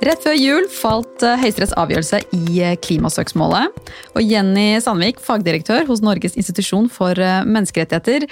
Rett 0.00 0.22
før 0.24 0.36
jul 0.38 0.64
falt 0.72 1.22
eh, 1.26 1.36
Høyesteretts 1.42 1.74
avgjørelse 1.76 2.22
i 2.32 2.60
eh, 2.64 2.76
klimasøksmålet. 2.80 3.74
Og 4.16 4.22
Jenny 4.24 4.78
Sandvik, 4.80 5.20
fagdirektør 5.20 5.84
hos 5.90 6.00
Norges 6.00 6.38
institusjon 6.40 6.88
for 6.92 7.20
eh, 7.20 7.42
menneskerettigheter. 7.44 8.24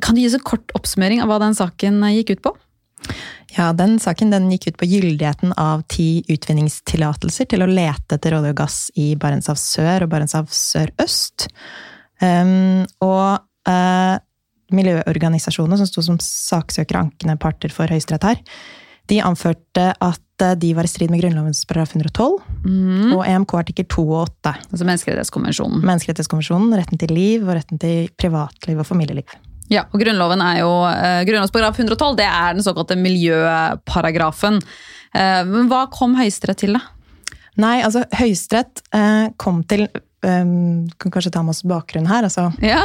Kan 0.00 0.16
du 0.16 0.22
gi 0.22 0.30
oss 0.30 0.38
en 0.38 0.46
kort 0.48 0.72
oppsummering 0.78 1.20
av 1.20 1.28
hva 1.28 1.38
den 1.42 1.56
saken 1.58 2.00
gikk 2.14 2.36
ut 2.38 2.44
på? 2.46 2.54
Ja, 3.52 3.68
den 3.76 3.98
saken 4.00 4.32
den 4.32 4.48
gikk 4.54 4.70
ut 4.70 4.78
på 4.80 4.88
gyldigheten 4.88 5.52
av 5.60 5.84
ti 5.92 6.24
utvinningstillatelser 6.32 7.52
til 7.52 7.66
å 7.66 7.68
lete 7.68 8.16
etter 8.16 8.38
olje 8.38 8.54
og 8.54 8.62
gass 8.64 8.78
i 8.96 9.12
Barentshav 9.20 9.60
sør 9.60 10.06
og 10.06 10.14
Barentshav 10.14 10.48
sørøst. 10.56 11.50
Um, 12.24 12.84
og 13.04 13.44
uh, 13.68 14.16
miljøorganisasjonene 14.74 15.78
som 15.80 15.90
sto 15.90 16.04
som 16.04 16.20
saksøkere 16.22 17.00
og 17.00 17.08
ankende 17.08 17.36
parter 17.40 17.72
for 17.72 17.90
Høyesterett 17.90 18.26
her, 18.28 18.42
de 19.12 19.20
anførte 19.20 19.90
at 19.92 20.42
eh, 20.42 20.54
de 20.56 20.70
var 20.76 20.86
i 20.86 20.90
strid 20.90 21.10
med 21.12 21.20
Grunnlovens 21.20 21.60
paragraf 21.68 21.92
112 21.92 22.38
mm. 22.64 23.10
og 23.12 23.24
EMK 23.28 23.52
artikkel 23.58 23.88
2 23.92 24.04
og 24.06 24.20
8. 24.22 24.54
Altså 24.70 24.86
Menneskerettighetskonvensjonen. 24.88 25.82
Menneskerettighetskonvensjonen, 25.84 26.72
Retten 26.80 27.02
til 27.02 27.12
liv 27.12 27.44
og 27.44 27.58
retten 27.58 27.82
til 27.82 28.08
privatliv 28.16 28.80
og 28.80 28.88
familieliv. 28.88 29.36
Ja, 29.72 29.86
og 29.92 30.00
Grunnloven 30.00 30.40
er 30.44 30.62
jo, 30.62 30.72
eh, 30.88 31.20
Grunnlovsparagraf 31.28 31.78
112 31.84 32.16
det 32.20 32.28
er 32.30 32.56
den 32.56 32.64
såkalte 32.64 32.96
miljøparagrafen. 33.00 34.60
Eh, 35.14 35.40
men 35.52 35.68
hva 35.68 35.84
kom 35.92 36.16
Høyesterett 36.16 36.64
til, 36.64 36.76
da? 36.78 36.84
Nei, 37.60 37.78
altså 37.86 38.04
Høyesterett 38.18 38.82
eh, 38.94 39.28
kom 39.40 39.62
til 39.70 39.86
um, 40.26 40.86
Kan 40.98 41.14
kanskje 41.14 41.32
ta 41.34 41.44
med 41.44 41.54
oss 41.54 41.62
bakgrunnen 41.68 42.10
her. 42.10 42.26
altså. 42.26 42.48
Ja. 42.64 42.82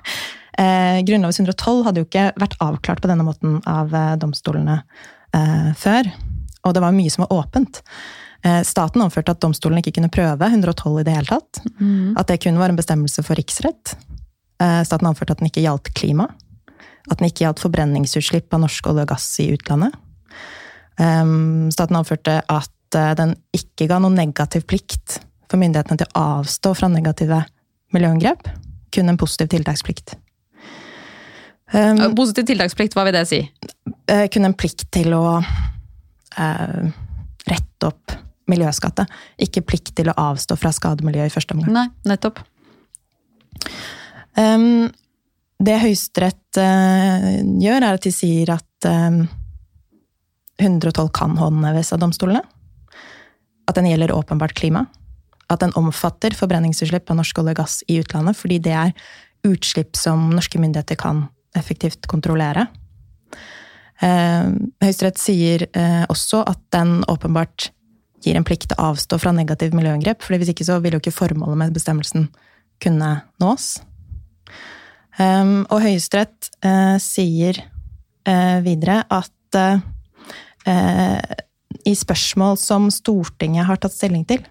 eh, 0.62 0.98
Grunnlovens 1.06 1.38
112 1.38 1.84
hadde 1.86 2.02
jo 2.02 2.08
ikke 2.08 2.30
vært 2.42 2.58
avklart 2.64 3.02
på 3.02 3.10
denne 3.10 3.26
måten 3.26 3.60
av 3.68 3.94
eh, 3.94 4.16
domstolene 4.22 4.80
eh, 5.36 5.70
før. 5.78 6.10
Og 6.66 6.74
det 6.74 6.82
var 6.82 6.96
mye 6.96 7.12
som 7.12 7.26
var 7.26 7.40
åpent. 7.42 7.82
Staten 8.66 8.98
omførte 9.04 9.36
at 9.36 9.38
domstolen 9.38 9.78
ikke 9.78 9.92
kunne 9.94 10.10
prøve 10.10 10.46
112 10.48 10.96
i 10.98 11.02
det 11.06 11.12
hele 11.14 11.28
tatt. 11.28 11.60
Mm. 11.78 12.16
At 12.18 12.26
det 12.26 12.40
kun 12.42 12.56
var 12.58 12.72
en 12.72 12.78
bestemmelse 12.78 13.22
for 13.22 13.38
riksrett. 13.38 13.92
Eh, 14.62 14.80
staten 14.86 15.06
anførte 15.06 15.36
at 15.36 15.42
den 15.42 15.50
ikke 15.50 15.62
gjaldt 15.62 15.92
klima. 15.94 16.26
At 17.06 17.20
den 17.20 17.28
ikke 17.28 17.44
gjaldt 17.44 17.62
forbrenningsutslipp 17.62 18.54
av 18.54 18.64
norsk 18.64 18.88
olje 18.90 19.04
og 19.06 19.12
gass 19.14 19.28
i 19.42 19.52
utlandet. 19.54 19.94
Staten 20.98 21.96
anførte 21.98 22.34
at 22.52 22.70
eh, 22.98 23.12
den 23.18 23.36
ikke 23.56 23.88
ga 23.90 24.00
noen 24.02 24.16
negativ 24.18 24.66
plikt 24.70 25.20
for 25.50 25.60
myndighetene 25.60 26.00
til 26.00 26.10
å 26.10 26.26
avstå 26.38 26.74
fra 26.78 26.90
negative 26.92 27.42
miljøangrep. 27.92 28.48
Kun 28.92 29.12
en 29.12 29.20
positiv 29.20 29.52
tiltaksplikt. 29.52 30.16
Um, 31.72 32.02
positiv 32.16 32.44
tiltaksplikt, 32.50 32.96
hva 32.96 33.06
vil 33.08 33.16
det 33.16 33.24
si? 33.30 33.40
Uh, 34.10 34.26
kun 34.32 34.44
en 34.48 34.56
plikt 34.56 34.84
til 34.92 35.14
å 35.16 35.24
uh, 35.40 36.82
rette 37.48 37.88
opp 37.88 38.16
miljøskattet. 38.52 39.12
Ikke 39.40 39.64
plikt 39.64 39.94
til 39.96 40.10
å 40.12 40.16
avstå 40.30 40.58
fra 40.60 40.72
skademiljøet 40.74 41.30
i 41.30 41.34
første 41.34 41.56
omgang. 41.56 41.72
Nei, 41.76 41.86
nettopp. 42.08 42.42
Um, 44.36 44.90
det 45.62 45.78
Høyesterett 45.80 46.60
uh, 46.60 47.30
gjør, 47.62 47.78
er 47.80 47.92
at 47.92 48.04
de 48.04 48.12
sier 48.12 48.52
at 48.56 48.88
um, 48.88 49.22
112 50.60 51.08
kan 51.16 51.36
håndheves 51.40 51.92
av 51.94 52.02
domstolene. 52.02 52.42
At 53.68 53.78
den 53.78 53.88
gjelder 53.90 54.14
åpenbart 54.14 54.54
klima. 54.58 54.86
At 55.52 55.60
den 55.62 55.74
omfatter 55.78 56.34
forbrenningsutslipp 56.36 57.10
av 57.10 57.18
norsk 57.20 57.42
olje 57.42 57.54
og 57.54 57.60
gass 57.62 57.82
i 57.90 57.98
utlandet, 58.00 58.38
fordi 58.38 58.58
det 58.62 58.72
er 58.78 58.94
utslipp 59.46 59.98
som 59.98 60.30
norske 60.32 60.60
myndigheter 60.62 60.98
kan 60.98 61.26
effektivt 61.58 62.06
kontrollere. 62.10 62.66
Uh, 64.02 64.50
Høyesterett 64.82 65.20
sier 65.20 65.66
uh, 65.76 66.04
også 66.10 66.42
at 66.48 66.58
den 66.74 67.02
åpenbart 67.10 67.68
gir 68.22 68.38
en 68.38 68.46
plikt 68.46 68.70
til 68.70 68.78
å 68.78 68.92
avstå 68.92 69.18
fra 69.18 69.32
negativ 69.34 69.74
miljøangrep, 69.76 70.22
for 70.22 70.38
hvis 70.38 70.52
ikke 70.54 70.66
så 70.66 70.78
vil 70.82 70.96
jo 70.96 71.02
ikke 71.02 71.14
formålet 71.14 71.58
med 71.58 71.76
bestemmelsen 71.76 72.28
kunne 72.82 73.12
nås. 73.42 73.76
Um, 75.18 75.62
og 75.68 75.82
Høyesterett 75.84 76.50
sier 77.02 77.58
videre 78.62 79.00
at 79.10 79.58
i 81.88 81.94
spørsmål 81.98 82.58
som 82.60 82.88
Stortinget 82.92 83.66
har 83.68 83.80
tatt 83.80 83.94
stilling 83.94 84.24
til, 84.28 84.42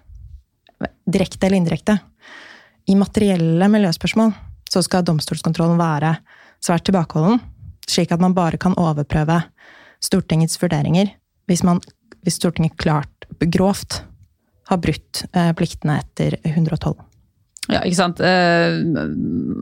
direkte 1.06 1.46
eller 1.46 1.60
indirekte, 1.60 1.98
i 2.90 2.96
materielle 2.98 3.68
miljøspørsmål, 3.70 4.32
så 4.70 4.82
skal 4.82 5.04
domstolskontrollen 5.06 5.78
være 5.80 6.16
svært 6.62 6.86
tilbakeholden, 6.88 7.40
slik 7.88 8.12
at 8.14 8.22
man 8.22 8.34
bare 8.34 8.58
kan 8.60 8.76
overprøve 8.78 9.42
Stortingets 10.02 10.58
vurderinger 10.62 11.12
hvis, 11.50 11.62
man, 11.66 11.80
hvis 12.24 12.40
Stortinget 12.40 12.78
klart, 12.80 13.26
grovt, 13.52 14.02
har 14.70 14.80
brutt 14.82 15.24
pliktene 15.58 15.98
etter 16.00 16.38
112. 16.46 16.94
Ja, 17.70 17.82
ikke 17.86 17.98
sant. 17.98 18.20
Eh, 18.20 18.74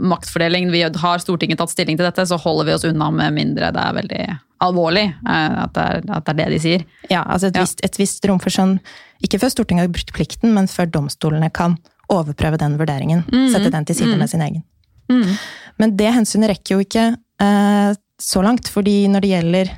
maktfordeling. 0.09 0.71
Vi 0.73 0.83
har 0.83 1.21
Stortinget 1.21 1.61
tatt 1.61 1.73
stilling 1.73 1.99
til 1.99 2.07
dette, 2.07 2.25
så 2.27 2.39
holder 2.41 2.71
vi 2.71 2.77
oss 2.79 2.87
unna 2.89 3.11
med 3.13 3.37
mindre 3.37 3.73
det 3.77 3.83
er 3.83 3.99
veldig 3.99 4.25
alvorlig 4.65 5.07
eh, 5.09 5.57
at, 5.65 5.73
det 5.77 5.85
er, 5.85 6.03
at, 6.09 6.27
det 6.27 6.33
er, 6.33 6.39
det 6.41 6.49
de 6.55 6.61
sier. 6.63 6.85
Ja, 7.13 7.23
altså 7.25 7.51
et, 7.51 7.59
ja. 7.59 7.65
Visst, 7.67 7.85
et 7.85 8.01
visst 8.01 8.27
rom 8.29 8.41
for 8.43 8.53
sånn 8.53 8.79
Ikke 9.25 9.41
før 9.41 9.53
Stortinget 9.53 9.87
har 9.87 9.93
brutt 9.93 10.13
plikten, 10.17 10.55
men 10.57 10.69
før 10.71 10.89
domstolene 10.93 11.51
kan 11.53 11.77
overprøve 12.11 12.59
den 12.59 12.79
vurderingen. 12.81 13.25
Mm 13.29 13.39
-hmm. 13.39 13.53
Sette 13.53 13.71
den 13.71 13.85
til 13.85 13.97
side 13.97 14.07
mm 14.07 14.15
-hmm. 14.15 14.19
med 14.19 14.31
sin 14.31 14.43
egen. 14.43 14.63
Mm 15.11 15.23
-hmm. 15.23 15.37
Men 15.79 15.97
det 15.97 16.15
hensynet 16.15 16.51
rekker 16.51 16.75
jo 16.75 16.81
ikke 16.81 17.17
eh, 17.43 17.95
så 18.19 18.43
langt, 18.43 18.69
fordi 18.69 19.09
når 19.09 19.21
det 19.21 19.29
gjelder 19.29 19.71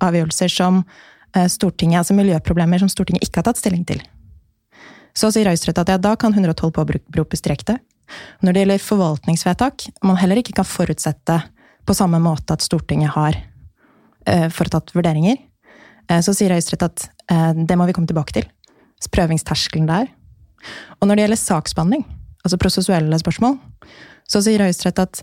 avgjørelser 0.00 0.48
som 0.48 0.84
eh, 1.36 1.48
Stortinget, 1.48 1.98
altså 1.98 2.14
miljøproblemer 2.14 2.78
som 2.78 2.88
Stortinget 2.88 3.22
ikke 3.22 3.38
har 3.38 3.42
tatt 3.42 3.58
stilling 3.58 3.84
til, 3.84 4.02
så 5.16 5.32
sier 5.32 5.48
Høyesterett 5.48 5.80
at 5.82 5.92
ja, 5.94 5.98
da 5.98 6.14
kan 6.20 6.34
112 6.36 6.74
påberopes 6.76 7.44
direkte. 7.44 7.78
Når 8.44 8.52
det 8.52 8.62
gjelder 8.62 8.84
forvaltningsvedtak, 8.84 9.88
man 10.06 10.18
heller 10.20 10.38
ikke 10.42 10.58
kan 10.60 10.68
forutsette 10.68 11.40
på 11.86 11.96
samme 11.96 12.20
måte 12.22 12.54
at 12.54 12.64
Stortinget 12.64 13.14
har 13.16 13.38
eh, 14.28 14.48
foretatt 14.52 14.92
vurderinger, 14.94 15.38
Eh, 16.10 16.22
så 16.22 16.34
sier 16.36 16.54
Høyesterett 16.54 16.86
at 16.86 17.06
eh, 17.32 17.52
det 17.66 17.78
må 17.78 17.86
vi 17.88 17.94
komme 17.96 18.10
tilbake 18.10 18.36
til. 18.36 18.46
Prøvingsterskelen 19.12 19.88
der. 19.88 20.10
Og 20.98 21.06
når 21.06 21.18
det 21.18 21.26
gjelder 21.26 21.40
saksbehandling, 21.40 22.04
altså 22.42 22.58
prosessuelle 22.58 23.18
spørsmål, 23.20 23.58
så 24.26 24.42
sier 24.42 24.64
Høyesterett 24.64 25.02
at 25.02 25.22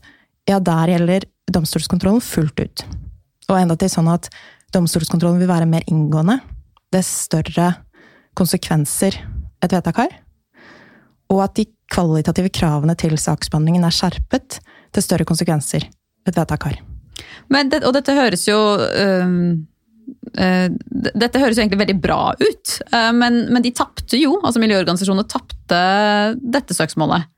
ja, 0.49 0.59
der 0.59 0.93
gjelder 0.93 1.27
domstolskontrollen 1.51 2.23
fullt 2.23 2.59
ut. 2.63 2.85
Og 3.49 3.57
enda 3.59 3.75
til 3.79 3.91
sånn 3.91 4.09
at 4.11 4.29
domstolskontrollen 4.75 5.41
vil 5.41 5.51
være 5.51 5.67
mer 5.69 5.83
inngående. 5.91 6.39
Det 6.93 7.03
større 7.05 7.73
konsekvenser 8.39 9.17
et 9.63 9.73
vedtak 9.73 9.99
har, 10.03 10.15
og 11.33 11.43
at 11.45 11.57
de 11.57 11.67
kvalitative 11.93 12.51
kravene 12.53 12.95
til 12.99 13.15
saksbehandlingen 13.19 13.85
er 13.87 13.93
skjerpet 13.95 14.59
til 14.93 15.05
større 15.05 15.27
konsekvenser 15.27 15.85
et 16.27 16.37
vedtak 16.37 16.67
har. 16.69 16.79
Men 17.53 17.69
det, 17.71 17.83
og 17.87 17.93
dette 17.95 18.15
høres 18.15 18.45
jo 18.47 18.57
øh, 18.79 19.35
øh, 20.39 20.65
Dette 21.13 21.41
høres 21.41 21.57
jo 21.57 21.63
egentlig 21.63 21.81
veldig 21.83 21.99
bra 22.01 22.33
ut, 22.39 22.79
øh, 22.89 23.11
men, 23.15 23.43
men, 23.53 23.61
de 23.65 23.73
tapte 23.75 24.17
jo. 24.19 24.37
altså 24.43 24.61
Miljøorganisasjonene 24.63 25.29
tapte 25.29 25.83
dette 26.41 26.77
søksmålet. 26.77 27.29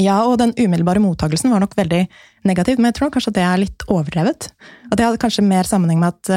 Ja, 0.00 0.22
og 0.24 0.38
den 0.40 0.54
umiddelbare 0.56 1.02
mottakelsen 1.02 1.52
var 1.52 1.60
nok 1.60 1.74
veldig 1.76 2.04
negativ, 2.48 2.78
men 2.78 2.88
jeg 2.88 3.00
tror 3.00 3.10
kanskje 3.12 3.34
det 3.36 3.44
er 3.44 3.60
litt 3.60 3.84
overdrevet. 3.90 4.48
At 4.88 4.96
det 4.96 5.06
hadde 5.06 5.20
kanskje 5.20 5.44
mer 5.44 5.68
sammenheng 5.68 6.00
med 6.00 6.14
at 6.14 6.30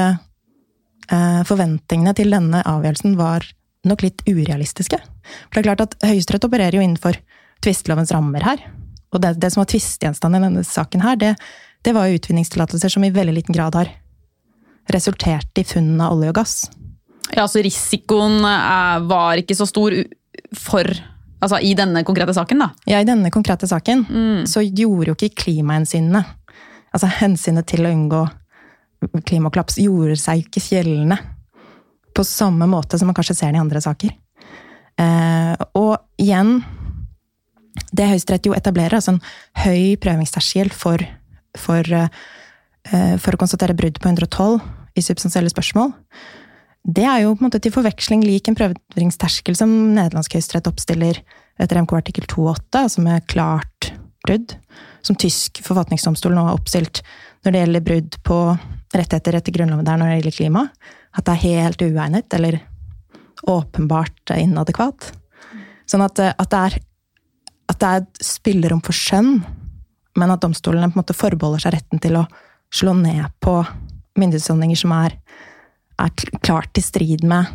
øh, 1.13 1.43
forventningene 1.47 2.15
til 2.17 2.33
denne 2.33 2.63
avgjørelsen 2.67 3.15
var 3.19 3.45
nok 3.87 4.05
litt 4.05 4.23
urealistiske. 4.27 4.99
For 5.47 5.57
det 5.57 5.63
er 5.63 5.69
klart 5.71 5.83
at 5.85 5.97
Høyesterett 6.05 6.47
opererer 6.47 6.77
jo 6.77 6.83
innenfor 6.83 7.17
tvistelovens 7.63 8.13
rammer 8.15 8.45
her. 8.45 8.63
Og 9.13 9.21
det, 9.23 9.35
det 9.41 9.51
som 9.53 9.61
var 9.61 9.69
tvistgjenstand 9.71 10.37
i 10.37 10.43
denne 10.43 10.63
saken 10.67 11.03
her, 11.05 11.19
det, 11.19 11.33
det 11.85 11.93
var 11.95 12.09
jo 12.09 12.19
utvinningstillatelser 12.19 12.95
som 12.95 13.05
i 13.05 13.13
veldig 13.13 13.35
liten 13.37 13.55
grad 13.55 13.77
har 13.77 13.91
resultert 14.91 15.59
i 15.59 15.65
funn 15.67 15.95
av 16.01 16.15
olje 16.15 16.31
og 16.33 16.37
gass. 16.41 16.55
Ja, 17.33 17.47
så 17.47 17.63
risikoen 17.63 18.43
eh, 18.43 18.99
var 19.07 19.39
ikke 19.41 19.57
så 19.57 19.69
stor 19.69 19.95
for 20.59 20.95
Altså 21.43 21.57
i 21.59 21.73
denne 21.75 22.05
konkrete 22.07 22.31
saken, 22.31 22.61
da? 22.63 22.69
Ja, 22.87 23.01
i 23.03 23.07
denne 23.07 23.27
konkrete 23.27 23.67
saken 23.67 24.05
mm. 24.07 24.45
så 24.47 24.61
gjorde 24.63 25.09
jo 25.09 25.15
ikke 25.17 25.41
klimahensynene 25.41 26.21
Altså 26.95 27.09
hensynet 27.19 27.67
til 27.67 27.83
å 27.83 27.91
unngå 27.91 28.21
klimakollaps 29.27 29.75
gjorde 29.83 30.15
seg 30.21 30.45
ikke 30.45 30.63
gjeldende 30.63 31.17
på 32.15 32.25
samme 32.27 32.67
måte 32.69 32.99
som 32.99 33.09
man 33.09 33.17
kanskje 33.17 33.35
ser 33.37 33.51
den 33.51 33.59
i 33.59 33.63
andre 33.63 33.81
saker. 33.83 34.13
Eh, 35.01 35.53
og 35.79 35.97
igjen 36.21 36.59
Det 37.93 38.05
Høyesterett 38.05 38.45
jo 38.45 38.53
etablerer, 38.53 38.99
altså 38.99 39.15
en 39.15 39.23
høy 39.63 39.95
prøvingsterskel 40.01 40.69
for, 40.73 41.01
for, 41.57 41.81
eh, 41.89 43.15
for 43.17 43.33
å 43.33 43.39
konstatere 43.41 43.73
brudd 43.77 43.97
på 43.97 44.11
112 44.11 44.61
i 44.93 45.01
substansielle 45.01 45.49
spørsmål, 45.49 45.89
det 46.83 47.05
er 47.07 47.23
jo 47.23 47.33
på 47.33 47.41
en 47.41 47.47
måte 47.47 47.61
til 47.63 47.73
forveksling 47.73 48.25
lik 48.27 48.49
en 48.49 48.57
prøvingsterskel 48.59 49.55
som 49.57 49.71
nederlandsk 49.95 50.35
høyesterett 50.35 50.69
oppstiller 50.69 51.21
etter 51.61 51.79
MK 51.81 51.95
artikkel 51.97 52.27
2-8, 52.29 52.83
altså 52.83 53.03
med 53.05 53.25
klart 53.31 53.93
brudd. 54.25 54.57
Som 55.03 55.17
tysk 55.19 55.59
forfatningsdomstol 55.65 56.35
nå 56.35 56.45
har 56.47 56.57
oppstilt 56.57 57.01
når 57.43 57.51
det 57.51 57.63
gjelder 57.63 57.87
brudd 57.87 58.19
på 58.23 58.37
rettigheter 58.93 59.37
etter 59.39 59.55
Grunnloven 59.55 59.87
der 59.87 59.99
når 59.99 60.09
det 60.09 60.19
gjelder 60.19 60.37
klima. 60.37 60.67
At 61.13 61.27
det 61.27 61.33
er 61.35 61.43
helt 61.43 61.83
uegnet, 61.83 62.35
eller 62.37 62.59
åpenbart 63.49 64.33
inadekvat. 64.37 65.11
Sånn 65.89 66.05
at, 66.05 66.19
at, 66.19 66.47
det 66.49 66.61
er, 66.61 66.77
at 67.73 67.81
det 67.81 67.89
er 67.89 68.03
et 68.05 68.23
spillerom 68.23 68.81
for 68.85 68.95
skjønn, 68.95 69.35
men 70.17 70.33
at 70.33 70.43
domstolene 70.43 70.89
på 70.91 70.97
en 70.97 71.01
måte 71.01 71.17
forbeholder 71.17 71.65
seg 71.65 71.75
retten 71.75 72.01
til 72.01 72.21
å 72.21 72.27
slå 72.73 72.95
ned 72.97 73.25
på 73.43 73.59
myndighetsholdninger 74.19 74.79
som 74.79 74.93
er, 74.95 75.17
er 76.01 76.39
klart 76.45 76.77
i 76.77 76.85
strid 76.85 77.25
med 77.27 77.49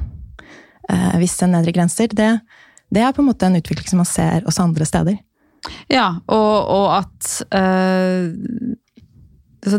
eh, 0.91 1.17
visse 1.23 1.47
nedre 1.51 1.75
grenser. 1.75 2.11
Det, 2.11 2.31
det, 2.91 3.03
er 3.03 3.15
på 3.15 3.23
en 3.23 3.31
måte 3.31 3.49
en 3.49 3.59
utvikling 3.59 3.89
som 3.91 4.03
man 4.03 4.11
ser 4.11 4.47
også 4.47 4.67
andre 4.67 4.89
steder. 4.89 5.19
Ja, 5.93 6.09
og, 6.27 6.55
og 6.75 6.87
at 6.99 7.31
øh, 7.55 8.29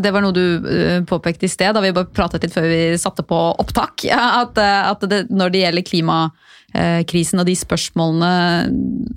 Det 0.00 0.12
var 0.12 0.24
noe 0.24 0.36
du 0.36 0.42
øh, 0.42 1.00
påpekte 1.08 1.48
i 1.48 1.52
sted, 1.52 1.74
da 1.74 1.82
vi 1.84 1.94
bare 1.96 2.10
pratet 2.14 2.44
litt 2.44 2.54
før 2.54 2.68
vi 2.70 2.82
satte 3.00 3.24
på 3.26 3.38
opptak. 3.62 4.04
At, 4.42 4.58
at 4.60 5.08
det, 5.10 5.24
når 5.30 5.54
det 5.54 5.64
gjelder 5.64 5.88
klimakrisen 5.88 7.42
og 7.42 7.48
de 7.48 7.56
spørsmålene 7.58 8.34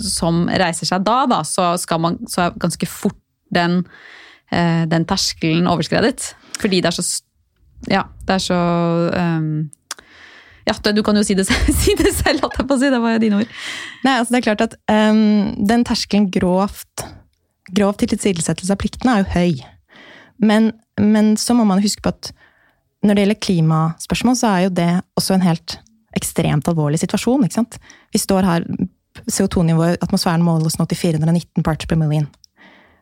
som 0.01 0.47
reiser 0.47 0.89
seg 0.89 1.05
da, 1.05 1.23
da 1.29 1.43
så, 1.47 1.75
man, 2.01 2.21
så 2.29 2.47
er 2.47 2.57
ganske 2.61 2.89
fort 2.89 3.19
den, 3.53 3.83
den 4.49 5.05
terskelen 5.05 5.69
overskredet. 5.69 6.33
Fordi 6.61 6.81
det 6.81 6.89
er 6.93 7.01
så 7.01 7.05
Ja, 7.91 8.05
det 8.23 8.37
er 8.37 8.39
så 8.39 8.57
um, 9.11 9.65
ja, 10.67 10.75
du 10.95 11.01
kan 11.03 11.17
jo 11.17 11.23
si 11.25 11.35
det, 11.37 11.47
si 11.81 11.95
det 11.99 12.13
selv, 12.15 12.43
holdt 12.43 12.59
jeg 12.59 12.69
på 12.69 12.77
å 12.77 12.81
si. 12.81 12.91
Det 12.93 13.01
var 13.03 13.15
jo 13.15 13.23
dine 13.23 13.41
ord. 13.41 13.57
Nei, 14.05 14.15
altså 14.15 14.35
det 14.35 14.39
er 14.39 14.47
klart 14.47 14.65
at 14.65 14.77
um, 14.91 15.53
Den 15.69 15.85
terskelen 15.87 16.29
grovt, 16.33 17.05
grovt 17.75 18.03
tilsidesettelse 18.03 18.73
av 18.73 18.81
pliktene 18.81 19.17
er 19.17 19.23
jo 19.23 19.31
høy. 19.35 19.63
Men, 20.43 20.71
men, 20.99 21.35
så 21.39 21.55
må 21.57 21.67
man 21.67 21.83
huske 21.83 22.03
på 22.03 22.13
at 22.13 22.33
når 23.03 23.15
det 23.15 23.25
gjelder 23.25 23.43
klimaspørsmål, 23.43 24.37
så 24.39 24.51
er 24.53 24.65
jo 24.65 24.75
det 24.79 24.91
også 25.19 25.35
en 25.35 25.43
helt 25.43 25.77
ekstremt 26.15 26.67
alvorlig 26.71 27.01
situasjon. 27.01 27.43
ikke 27.43 27.59
sant? 27.59 27.79
Vi 28.15 28.21
står 28.21 28.47
her, 28.47 28.67
CO2-nivået 29.29 29.97
i 29.97 30.03
atmosfæren 30.05 30.45
måles 30.45 30.79
nå 30.79 30.87
til 30.89 30.97
419 30.97 31.65
parts 31.65 31.87
per 31.89 31.99
million. 31.99 32.25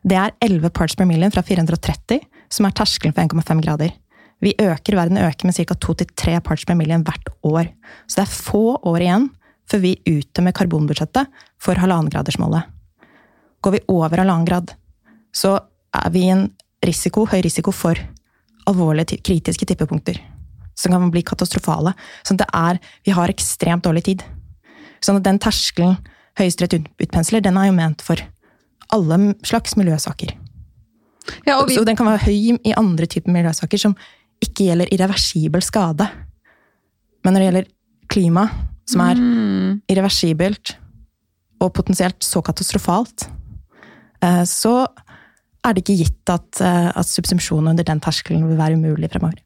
Det 0.02 0.18
er 0.18 0.34
11 0.42 0.72
parts 0.74 0.96
per 0.98 1.06
million 1.06 1.30
fra 1.32 1.44
430, 1.46 2.18
som 2.50 2.66
er 2.66 2.74
terskelen 2.76 3.14
for 3.14 3.22
1,5 3.22 3.62
grader. 3.62 3.94
Vi 4.42 4.54
øker, 4.58 4.96
verden 4.98 5.20
øker 5.22 5.46
med 5.46 5.54
ca. 5.54 5.74
2-3 5.74 6.40
parts 6.42 6.64
per 6.66 6.74
million 6.74 7.04
hvert 7.06 7.28
år. 7.46 7.70
Så 8.06 8.18
det 8.18 8.24
er 8.24 8.34
få 8.34 8.64
år 8.82 9.04
igjen 9.04 9.28
før 9.70 9.82
vi 9.84 9.92
uttømmer 10.10 10.54
karbonbudsjettet 10.56 11.30
for 11.62 11.78
halvannengradersmålet. 11.78 12.66
Går 13.62 13.76
vi 13.76 13.84
over 13.88 14.18
halvannen 14.18 14.48
grad, 14.48 14.74
så 15.32 15.60
er 15.94 16.10
vi 16.10 16.26
i 16.26 16.32
en 16.34 16.48
risiko, 16.84 17.24
høy 17.30 17.40
risiko 17.44 17.70
for 17.70 17.98
alvorlige, 18.66 19.20
kritiske 19.22 19.66
tippepunkter. 19.70 20.18
Som 20.74 20.94
kan 20.94 21.10
bli 21.12 21.22
katastrofale. 21.22 21.92
Så 22.24 22.34
det 22.34 22.46
er 22.52 22.78
Vi 23.04 23.12
har 23.12 23.28
ekstremt 23.28 23.84
dårlig 23.84 24.04
tid. 24.04 24.22
Sånn 25.00 25.16
at 25.16 25.26
den 25.26 25.38
terskelen 25.38 25.98
Høyesterett 26.38 26.88
utpensler, 26.96 27.42
den 27.44 27.58
er 27.60 27.66
jo 27.68 27.74
ment 27.76 28.00
for 28.00 28.16
alle 28.92 29.34
slags 29.44 29.76
miljøsaker. 29.76 30.32
Ja, 31.44 31.58
vi... 31.66 31.74
Så 31.76 31.84
den 31.84 31.98
kan 31.98 32.08
være 32.08 32.24
høy 32.24 32.56
i 32.56 32.72
andre 32.72 33.06
typer 33.06 33.34
miljøsaker 33.34 33.78
som 33.78 33.96
ikke 34.42 34.68
gjelder 34.68 34.90
irreversibel 34.92 35.64
skade. 35.64 36.08
Men 37.22 37.34
når 37.34 37.40
det 37.40 37.48
gjelder 37.48 37.70
klima, 38.12 38.46
som 38.88 39.04
er 39.04 39.20
mm. 39.20 39.82
irreversibelt 39.90 40.74
og 41.62 41.70
potensielt 41.76 42.24
så 42.26 42.42
katastrofalt, 42.44 43.28
eh, 44.24 44.42
så 44.48 44.82
er 45.62 45.74
det 45.74 45.84
ikke 45.84 46.00
gitt 46.00 46.32
at, 46.32 46.58
eh, 46.58 46.90
at 46.90 47.06
subsumpsjon 47.06 47.70
under 47.70 47.86
den 47.86 48.02
terskelen 48.02 48.48
vil 48.48 48.58
være 48.58 48.78
umulig 48.80 49.12
fremover. 49.12 49.38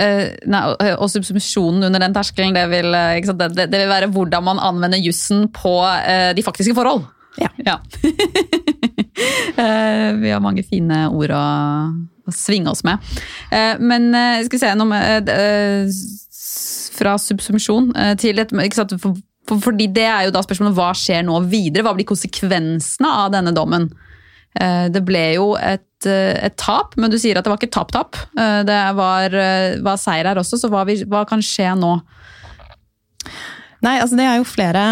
Uh, 0.00 0.30
nei, 0.46 0.60
og 1.02 1.08
subsumpsjonen 1.10 1.82
under 1.88 2.00
den 2.00 2.12
terskelen, 2.14 2.54
det 2.54 2.62
vil, 2.70 2.94
det, 2.94 3.48
det 3.58 3.74
vil, 3.74 3.88
være 3.90 4.08
hvordan 4.14 4.44
man 4.46 4.60
anvender 4.62 5.02
jussen 5.02 5.48
på 5.52 5.72
uh, 5.82 6.30
de 6.32 6.44
faktiske 6.46 6.76
forhold. 6.78 7.02
Ja. 7.42 7.50
ja. 7.66 7.74
uh, 9.58 10.08
vi 10.22 10.30
har 10.30 10.40
mange 10.40 10.62
fine 10.64 11.08
ord 11.10 11.34
å 11.34 11.42
å 12.19 12.19
svinge 12.34 12.72
oss 12.72 12.84
med. 12.86 13.00
Eh, 13.50 13.74
men 13.80 14.10
eh, 14.14 14.42
skal 14.46 14.56
vi 14.56 14.62
se 14.62 14.74
noe 14.78 14.90
med, 14.90 15.32
eh, 15.32 16.00
Fra 17.00 17.14
subsumpsjon 17.16 17.92
til 18.20 18.42
et 18.42 18.50
for, 19.00 19.14
fordi 19.62 19.86
Det 19.88 20.04
er 20.04 20.26
jo 20.26 20.32
da 20.34 20.42
spørsmålet 20.44 20.76
hva 20.76 20.90
skjer 20.96 21.22
nå 21.24 21.38
videre? 21.48 21.84
Hva 21.86 21.94
blir 21.96 22.08
konsekvensene 22.08 23.08
av 23.08 23.30
denne 23.32 23.54
dommen? 23.56 23.88
Det 24.50 25.00
ble 25.06 25.22
jo 25.36 25.54
et, 25.54 26.04
et 26.04 26.56
tap, 26.58 26.96
men 26.98 27.10
du 27.10 27.16
sier 27.22 27.38
at 27.38 27.46
det 27.46 27.52
var 27.52 27.60
ikke 27.60 27.70
tap-tap. 27.70 28.18
Det 28.66 28.78
var, 28.98 29.36
var 29.86 30.00
seier 30.02 30.26
her 30.26 30.40
også, 30.42 30.58
så 30.58 30.68
hva, 30.72 30.82
hva 30.82 31.22
kan 31.30 31.40
skje 31.44 31.70
nå? 31.78 31.92
Nei, 33.86 33.94
altså 34.02 34.18
det 34.18 34.26
er 34.26 34.40
jo 34.40 34.48
flere 34.50 34.84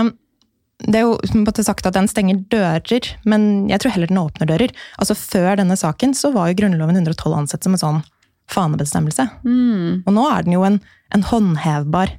det 0.86 1.00
er 1.00 1.08
jo 1.08 1.42
på 1.46 1.64
sagt 1.66 1.86
at 1.88 1.96
den 1.96 2.06
stenger 2.10 2.38
dører, 2.52 3.08
men 3.26 3.66
jeg 3.70 3.82
tror 3.82 3.94
heller 3.96 4.10
den 4.10 4.20
åpner 4.20 4.46
dører. 4.46 4.74
Altså 5.02 5.16
Før 5.18 5.58
denne 5.58 5.74
saken 5.78 6.14
så 6.14 6.30
var 6.34 6.50
jo 6.50 6.60
Grunnloven 6.60 7.00
112 7.00 7.34
ansett 7.34 7.66
som 7.66 7.74
en 7.74 7.82
sånn 7.82 8.04
fanebestemmelse. 8.52 9.26
Mm. 9.42 10.04
Og 10.06 10.14
nå 10.14 10.26
er 10.30 10.46
den 10.46 10.54
jo 10.54 10.62
en, 10.68 10.78
en 11.14 11.26
håndhevbar 11.26 12.14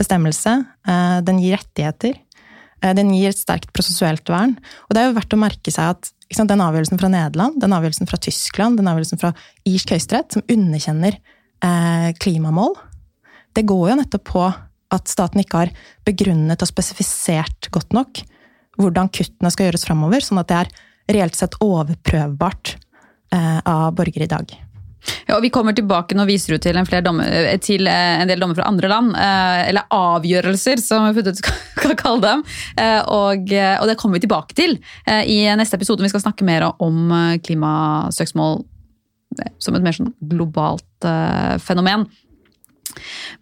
bestemmelse. 0.00 0.54
Eh, 0.88 1.18
den 1.26 1.42
gir 1.42 1.58
rettigheter. 1.60 2.16
Eh, 2.80 2.94
den 2.96 3.12
gir 3.12 3.28
et 3.30 3.38
sterkt 3.38 3.74
prosessuelt 3.76 4.32
vern. 4.32 4.56
Og 4.88 4.96
det 4.96 5.02
er 5.02 5.10
jo 5.10 5.18
verdt 5.18 5.36
å 5.36 5.40
merke 5.44 5.74
seg 5.74 5.92
at 5.92 6.10
sant, 6.32 6.48
den 6.50 6.64
avgjørelsen 6.64 7.00
fra 7.00 7.12
Nederland, 7.12 7.60
den 7.60 7.76
avgjørelsen 7.76 8.08
fra 8.10 8.20
Tyskland, 8.24 8.80
den 8.80 8.88
avgjørelsen 8.90 9.20
fra 9.20 9.34
irsk 9.68 9.92
høyesterett, 9.94 10.32
som 10.34 10.48
underkjenner 10.48 11.20
eh, 11.64 12.08
klimamål, 12.24 12.76
det 13.56 13.66
går 13.68 13.90
jo 13.90 14.00
nettopp 14.00 14.26
på 14.28 14.48
at 14.94 15.10
staten 15.10 15.42
ikke 15.42 15.64
har 15.64 15.72
begrunnet 16.06 16.62
og 16.64 16.70
spesifisert 16.70 17.70
godt 17.74 17.96
nok 17.96 18.22
hvordan 18.78 19.10
kuttene 19.10 19.50
skal 19.52 19.68
gjøres 19.68 19.86
framover, 19.88 20.22
sånn 20.22 20.40
at 20.42 20.50
det 20.50 20.62
er 20.62 20.72
reelt 21.18 21.36
sett 21.38 21.56
overprøvbart 21.64 22.76
eh, 23.34 23.60
av 23.64 23.92
borgere 23.98 24.28
i 24.28 24.30
dag. 24.30 24.54
Ja, 25.28 25.36
og 25.38 25.42
Vi 25.44 25.50
kommer 25.54 25.74
tilbake 25.76 26.16
nå 26.18 26.26
viser 26.28 26.54
du 26.54 26.62
til 26.62 26.76
en, 26.76 26.86
dommer, 27.04 27.26
eh, 27.26 27.58
til 27.62 27.88
eh, 27.90 28.20
en 28.22 28.30
del 28.30 28.40
dommer 28.42 28.58
fra 28.58 28.68
andre 28.70 28.90
land. 28.92 29.14
Eller 29.18 29.88
avgjørelser, 29.94 30.82
som 30.84 31.08
vi 31.16 31.24
skal 31.40 31.96
kalle 31.98 32.22
dem. 32.24 32.46
Og, 33.08 33.50
og, 33.50 33.86
det 33.88 33.98
kommer 33.98 34.18
vi 34.18 34.26
tilbake 34.26 34.58
til 34.58 34.78
i 35.08 35.40
neste 35.58 35.78
episode. 35.78 36.04
Vi 36.04 36.12
skal 36.12 36.26
snakke 36.26 36.46
mer 36.46 36.70
om 36.70 37.14
klimasøksmål 37.44 38.60
som 39.62 39.76
et 39.76 39.84
mer 39.84 39.94
sånn 39.94 40.14
globalt 40.30 41.08
fenomen. 41.62 42.08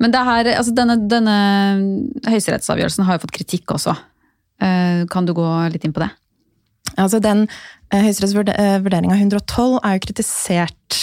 Men 0.03 0.15
her, 0.15 0.53
altså 0.57 0.75
denne, 0.77 0.99
denne 1.11 1.37
høyesterettsavgjørelsen 2.27 3.07
har 3.09 3.19
jo 3.19 3.25
fått 3.27 3.37
kritikk 3.39 3.77
også. 3.77 3.97
Eh, 4.63 5.05
kan 5.13 5.29
du 5.29 5.35
gå 5.37 5.47
litt 5.73 5.85
inn 5.85 5.95
på 5.97 6.05
det? 6.05 6.11
Altså 6.97 7.21
den 7.21 7.45
uh, 7.49 8.01
høyesterettsvurderinga 8.01 9.17
uh, 9.17 9.21
112 9.21 9.81
er 9.83 9.97
jo 9.97 10.03
kritisert 10.07 11.01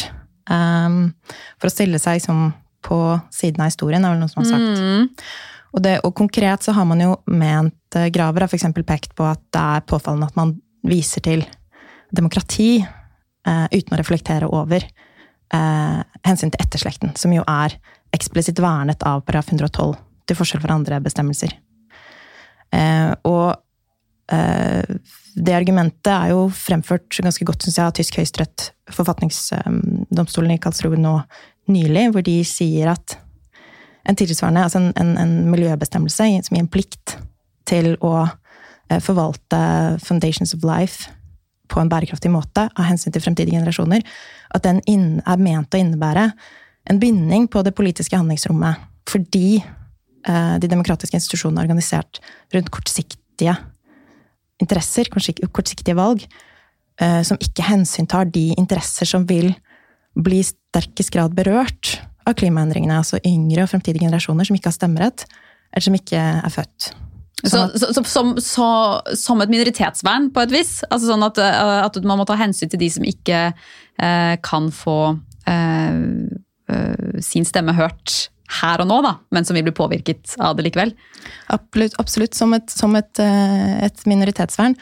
um, 0.50 1.12
for 1.60 1.70
å 1.70 1.74
stille 1.74 2.00
seg 2.02 2.22
som 2.24 2.48
på 2.84 3.00
siden 3.32 3.64
av 3.64 3.72
historien, 3.72 4.04
er 4.04 4.16
vel 4.16 4.24
noe 4.24 4.32
som 4.32 4.42
har 4.42 4.50
sagt. 4.50 4.82
Mm. 4.82 5.10
Og, 5.74 5.84
det, 5.86 5.94
og, 6.04 6.12
konkret 6.18 6.66
så 6.66 6.74
har 6.76 6.88
man 6.90 7.02
jo 7.02 7.14
ment 7.32 7.98
Graver 8.14 8.44
har 8.44 8.50
f.eks. 8.50 8.66
pekt 8.88 9.14
på 9.18 9.26
at 9.30 9.42
det 9.54 9.62
er 9.62 9.86
påfallende 9.88 10.28
at 10.32 10.38
man 10.38 10.56
viser 10.84 11.24
til 11.24 11.46
demokrati 12.14 12.82
uh, 12.82 13.68
uten 13.72 13.96
å 13.96 14.00
reflektere 14.00 14.50
over 14.50 14.84
uh, 15.54 16.02
hensyn 16.26 16.52
til 16.54 16.64
etterslekten, 16.64 17.14
som 17.20 17.34
jo 17.36 17.46
er 17.48 17.78
eksplisitt 18.14 18.62
vernet 18.62 19.04
av 19.08 19.24
paragraf 19.26 19.52
112, 19.52 19.94
til 20.28 20.40
forskjell 20.40 20.64
fra 20.64 20.78
andre 20.78 21.00
bestemmelser. 21.04 21.56
Eh, 22.74 23.12
og 23.30 23.56
eh, 24.34 24.96
det 25.34 25.56
argumentet 25.58 26.12
er 26.14 26.34
jo 26.34 26.46
fremført 26.54 27.22
ganske 27.24 27.46
godt, 27.48 27.66
syns 27.66 27.80
jeg, 27.80 27.90
av 27.90 27.98
tysk 27.98 28.20
høyesterett, 28.20 28.70
forfatningsdomstolen 28.94 30.56
i 30.56 30.62
Karlsruhe 30.62 31.00
nå 31.00 31.18
nylig, 31.72 32.10
hvor 32.14 32.26
de 32.26 32.38
sier 32.48 32.92
at 32.94 33.18
en 34.04 34.18
tilsvarende, 34.20 34.66
altså 34.66 34.82
en, 34.82 34.92
en, 35.00 35.14
en 35.18 35.36
miljøbestemmelse 35.52 36.28
som 36.44 36.56
gir 36.56 36.64
en 36.64 36.72
plikt 36.72 37.18
til 37.70 37.94
å 38.04 38.16
eh, 38.28 39.00
forvalte 39.04 39.60
Foundations 40.04 40.54
of 40.58 40.66
Life 40.68 41.12
på 41.72 41.80
en 41.80 41.90
bærekraftig 41.90 42.30
måte 42.32 42.68
av 42.68 42.90
hensyn 42.90 43.14
til 43.14 43.24
fremtidige 43.24 43.58
generasjoner, 43.58 44.04
at 44.54 44.66
den 44.66 44.84
er 44.86 45.40
ment 45.42 45.74
å 45.74 45.80
innebære 45.80 46.28
en 46.90 47.00
binding 47.00 47.48
på 47.52 47.64
det 47.64 47.76
politiske 47.78 48.18
handlingsrommet 48.18 48.90
fordi 49.10 49.58
eh, 49.60 50.56
de 50.60 50.70
demokratiske 50.72 51.18
institusjonene 51.20 51.62
er 51.62 51.68
organisert 51.68 52.20
rundt 52.56 52.72
kortsiktige 52.74 53.56
interesser, 54.64 55.10
kortsiktige 55.12 55.98
valg, 55.98 56.24
eh, 57.02 57.22
som 57.28 57.40
ikke 57.42 57.66
hensyntar 57.68 58.30
de 58.32 58.52
interesser 58.56 59.10
som 59.10 59.28
vil 59.30 59.52
bli 60.14 60.42
i 60.44 60.48
sterkest 60.48 61.12
grad 61.14 61.36
berørt 61.36 61.98
av 62.28 62.38
klimaendringene. 62.40 63.00
Altså 63.02 63.20
yngre 63.28 63.66
og 63.66 63.72
fremtidige 63.72 64.06
generasjoner 64.06 64.48
som 64.48 64.58
ikke 64.58 64.72
har 64.72 64.78
stemmerett, 64.78 65.26
eller 65.74 65.88
som 65.88 65.98
ikke 65.98 66.20
er 66.20 66.54
født. 66.54 66.94
Så, 67.44 67.66
så, 67.76 67.90
så, 67.92 68.04
som, 68.08 68.38
som 69.20 69.42
et 69.44 69.52
minoritetsvern, 69.52 70.30
på 70.32 70.46
et 70.46 70.54
vis? 70.54 70.78
Altså 70.88 71.10
sånn 71.10 71.26
at, 71.28 71.42
eh, 71.44 71.80
at 71.84 72.00
man 72.08 72.22
må 72.22 72.28
ta 72.30 72.38
hensyn 72.40 72.72
til 72.72 72.80
de 72.80 72.90
som 72.94 73.04
ikke 73.08 73.42
eh, 73.52 74.36
kan 74.46 74.70
få 74.72 75.00
eh, 75.50 75.98
sin 77.24 77.48
stemme 77.48 77.76
hørt 77.78 78.28
her 78.62 78.84
og 78.84 78.90
nå, 78.90 79.00
da, 79.06 79.16
men 79.34 79.48
som 79.48 79.58
vil 79.58 79.66
bli 79.66 79.76
påvirket 79.76 80.36
av 80.42 80.58
det 80.58 80.68
likevel? 80.68 80.94
Absolutt, 81.54 81.96
absolutt 82.02 82.38
som, 82.38 82.54
et, 82.58 82.70
som 82.70 82.94
et, 83.00 83.12
eh, 83.22 83.80
et, 83.88 84.06
minoritetsvern. 84.10 84.76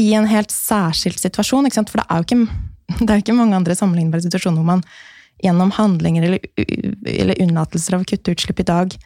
I 0.00 0.08
en 0.18 0.28
helt 0.30 0.52
særskilt 0.54 1.20
situasjon, 1.20 1.68
for 1.90 2.00
det 2.00 2.06
er 2.08 2.20
jo 2.20 2.28
ikke, 2.28 2.64
det 3.04 3.10
er 3.10 3.22
ikke 3.22 3.36
mange 3.38 3.58
andre 3.58 3.76
sammenlignbare 3.78 4.26
situasjoner 4.26 4.62
hvor 4.62 4.72
man 4.76 4.84
gjennom 5.40 5.70
handlinger 5.72 6.26
eller, 6.26 6.42
eller 7.08 7.40
unnlatelser 7.40 7.96
av 7.96 8.02
å 8.02 8.08
kutte 8.08 8.34
utslipp 8.34 8.60
i 8.60 8.68
dag 8.68 8.96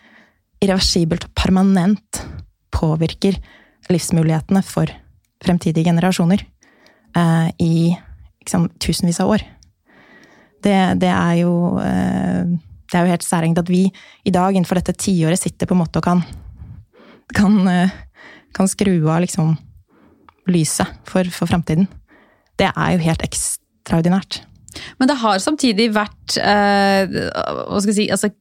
irreversibelt 0.65 1.29
og 1.29 1.35
permanent 1.39 2.23
påvirker 2.75 3.39
livsmulighetene 3.93 4.63
for 4.67 4.91
fremtidige 5.45 5.91
generasjoner 5.91 6.43
eh, 7.17 7.49
i 7.61 7.75
liksom, 8.43 8.71
tusenvis 8.81 9.21
av 9.23 9.35
år. 9.37 9.45
Det, 10.65 10.79
det, 11.03 11.11
er 11.11 11.35
jo 11.43 11.53
eh, 11.83 12.55
det 12.91 12.97
er 12.97 13.05
jo 13.05 13.13
helt 13.13 13.27
særegent 13.27 13.61
at 13.61 13.71
vi 13.73 13.85
i 14.25 14.33
dag 14.33 14.55
innenfor 14.55 14.81
dette 14.81 14.97
tiåret 14.97 15.41
sitter 15.41 15.69
på 15.69 15.77
en 15.77 15.83
måte 15.83 16.01
og 16.01 16.07
kan, 16.07 16.23
kan, 17.37 17.59
eh, 17.69 17.93
kan 18.57 18.71
skru 18.71 18.97
av 19.13 19.23
liksom 19.25 19.55
lyset 20.51 21.05
for, 21.09 21.29
for 21.33 21.51
framtiden. 21.51 21.89
Det 22.61 22.71
er 22.71 22.95
jo 22.95 23.05
helt 23.05 23.25
ekstraordinært. 23.25 24.43
Men 24.99 25.11
det 25.11 25.21
har 25.21 25.43
samtidig 25.43 25.91
vært 25.95 26.39
eh, 26.41 27.05
hva 27.09 27.81
skal 27.81 27.93
jeg 27.93 28.01
si, 28.01 28.09
altså 28.13 28.33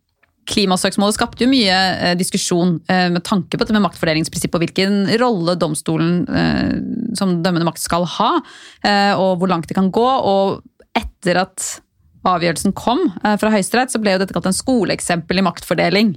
Klimasøksmålet 0.43 1.15
skapte 1.15 1.45
jo 1.45 1.51
mye 1.51 1.71
eh, 1.71 2.15
diskusjon 2.19 2.75
eh, 2.91 3.07
med 3.13 3.23
tanke 3.23 3.55
på 3.55 3.63
dette 3.63 3.75
med 3.75 3.85
maktfordelingsprinsippet 3.85 4.57
og 4.57 4.65
hvilken 4.65 4.97
rolle 5.21 5.55
domstolen 5.55 6.25
eh, 6.27 6.73
som 7.15 7.37
dømmende 7.45 7.67
makt 7.69 7.79
skal 7.79 8.03
ha, 8.17 8.31
og 9.15 9.37
hvor 9.39 9.47
langt 9.47 9.69
det 9.69 9.77
kan 9.77 9.91
gå. 9.93 10.03
Og 10.03 10.59
etter 10.97 11.39
at 11.45 11.67
avgjørelsen 12.27 12.75
kom 12.77 13.05
eh, 13.23 13.37
fra 13.39 13.51
Høyesterett, 13.53 13.93
så 13.93 14.01
ble 14.01 14.15
jo 14.15 14.23
dette 14.23 14.35
kalt 14.35 14.49
en 14.49 14.55
skoleeksempel 14.55 15.41
i 15.41 15.45
maktfordeling. 15.45 16.15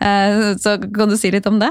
så 0.00 0.78
kan 0.80 1.10
du 1.10 1.16
si 1.20 1.28
litt 1.28 1.44
om 1.44 1.58
det? 1.60 1.68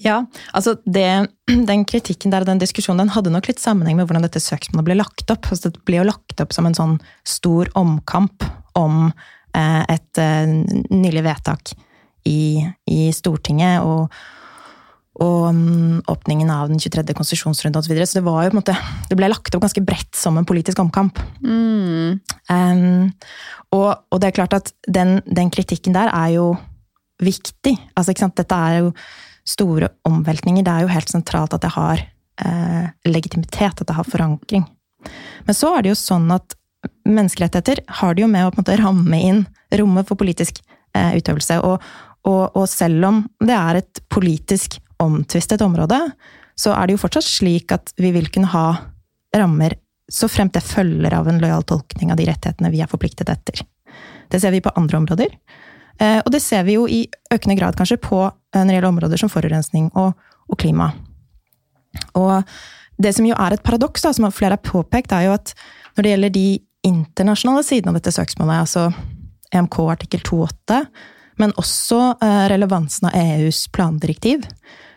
Ja, 0.00 0.24
altså 0.52 0.76
det, 0.84 1.28
Den 1.70 1.84
kritikken 1.84 2.32
der 2.32 2.44
og 2.44 2.50
den 2.50 2.62
diskusjonen 2.62 3.04
den 3.04 3.14
hadde 3.16 3.32
nok 3.34 3.50
litt 3.50 3.62
sammenheng 3.62 3.98
med 3.98 4.08
hvordan 4.08 4.24
dette 4.24 4.42
søksmålet 4.42 4.88
ble 4.88 4.98
lagt 5.00 5.32
opp. 5.32 5.50
Altså 5.50 5.72
det 5.72 5.84
ble 5.88 6.00
jo 6.00 6.08
lagt 6.08 6.40
opp 6.42 6.54
som 6.56 6.68
en 6.68 6.76
sånn 6.76 6.98
stor 7.28 7.70
omkamp 7.78 8.46
om 8.78 9.08
eh, 9.56 9.82
et 9.90 10.20
eh, 10.20 10.54
nylig 10.92 11.24
vedtak 11.26 11.74
i, 12.28 12.62
i 12.90 13.08
Stortinget. 13.16 13.84
og 13.84 14.12
og 15.18 15.48
um, 15.50 15.98
åpningen 16.08 16.50
av 16.54 16.68
den 16.70 16.78
23. 16.78 17.02
konsesjonsrunden 17.18 17.80
osv. 17.80 17.88
Så, 17.88 17.92
videre. 17.92 18.06
så 18.06 18.20
det 18.20 18.26
var 18.28 18.44
jo 18.44 18.52
på 18.52 18.54
en 18.54 18.60
måte, 18.60 18.76
det 19.10 19.18
ble 19.18 19.30
lagt 19.32 19.56
opp 19.56 19.64
ganske 19.64 19.82
bredt 19.82 20.14
som 20.16 20.38
en 20.38 20.46
politisk 20.46 20.78
omkamp. 20.82 21.18
Mm. 21.42 22.20
Um, 22.46 23.10
og, 23.74 23.90
og, 24.10 24.20
det 24.22 24.30
er 24.30 24.36
klart 24.38 24.54
at 24.56 24.70
den, 24.86 25.18
den, 25.26 25.50
kritikken 25.50 25.96
der 25.96 26.12
er 26.14 26.36
jo 26.36 26.46
viktig. 27.20 27.74
Altså, 27.96 28.14
ikke 28.14 28.24
sant? 28.24 28.38
Dette 28.38 28.56
er 28.56 28.78
jo 28.84 28.94
store 29.50 29.90
omveltninger. 30.08 30.64
Det 30.64 30.72
er 30.72 30.86
jo 30.86 30.94
helt 30.94 31.10
sentralt 31.10 31.56
at 31.56 31.64
det 31.64 31.72
har 31.74 32.00
eh, 32.00 32.86
legitimitet, 33.08 33.80
at 33.80 33.88
det 33.88 33.96
har 33.96 34.08
forankring. 34.08 34.64
Men 35.46 35.56
så 35.56 35.74
er 35.74 35.84
det 35.84 35.92
jo 35.92 36.00
sånn 36.00 36.28
at 36.32 36.54
menneskerettigheter 37.08 37.82
har 38.00 38.16
det 38.16 38.24
jo 38.24 38.30
med 38.30 38.46
å 38.46 38.52
på 38.52 38.60
en 38.60 38.64
måte 38.64 38.78
ramme 38.80 39.20
inn 39.20 39.42
rommet 39.80 40.08
for 40.08 40.20
politisk 40.20 40.62
eh, 40.96 41.16
utøvelse. 41.18 41.60
Og, 41.66 41.82
og, 42.28 42.44
og, 42.54 42.64
selv 42.70 43.08
om 43.08 43.22
det 43.40 43.56
er 43.56 43.80
et 43.82 44.02
politisk 44.12 44.78
omtvistet 45.02 45.62
område, 45.64 45.98
så 46.58 46.74
er 46.76 46.86
det 46.86 46.96
jo 46.96 47.02
fortsatt 47.04 47.26
slik 47.26 47.72
at 47.72 47.92
vi 48.00 48.12
vil 48.14 48.28
kunne 48.32 48.50
ha 48.52 48.66
rammer 49.36 49.76
så 50.10 50.28
fremt 50.28 50.56
det 50.56 50.62
følger 50.66 51.14
av 51.14 51.28
en 51.30 51.38
lojal 51.38 51.62
tolkning 51.62 52.10
av 52.10 52.18
de 52.18 52.26
rettighetene 52.26 52.72
vi 52.72 52.82
er 52.82 52.90
forpliktet 52.90 53.30
etter. 53.30 53.62
Det 54.30 54.40
ser 54.42 54.50
vi 54.54 54.62
på 54.62 54.72
andre 54.78 54.98
områder. 54.98 55.36
Eh, 56.00 56.18
og 56.24 56.32
det 56.34 56.42
ser 56.42 56.64
vi 56.66 56.76
jo 56.78 56.88
i 56.88 57.04
økende 57.32 57.56
grad 57.58 57.78
kanskje 57.78 58.00
på 58.02 58.24
eh, 58.26 58.58
når 58.58 58.72
det 58.72 58.76
gjelder 58.78 58.90
områder 58.90 59.22
som 59.22 59.30
forurensning 59.32 59.90
og, 59.94 60.16
og, 60.48 60.58
klima. 60.58 60.90
Og 62.18 62.42
det 63.00 63.14
som 63.16 63.26
jo 63.26 63.36
er 63.38 63.54
et 63.54 63.64
paradoks, 63.66 64.06
som 64.16 64.28
flere 64.34 64.58
har 64.58 64.64
påpekt, 64.64 65.14
er 65.14 65.28
jo 65.28 65.36
at 65.36 65.54
når 65.96 66.02
det 66.02 66.12
gjelder 66.14 66.34
de 66.34 66.48
internasjonale 66.86 67.64
sidene 67.66 67.92
av 67.92 68.00
dette 68.00 68.14
søksmålet, 68.14 68.64
altså 68.64 68.88
EMK 69.54 69.78
artikkel 69.90 70.22
2.8, 70.26 70.84
men 71.40 71.54
også 71.60 72.00
eh, 72.18 72.44
relevansen 72.52 73.10
av 73.10 73.16
EUs 73.20 73.66
plandirektiv, 73.74 74.46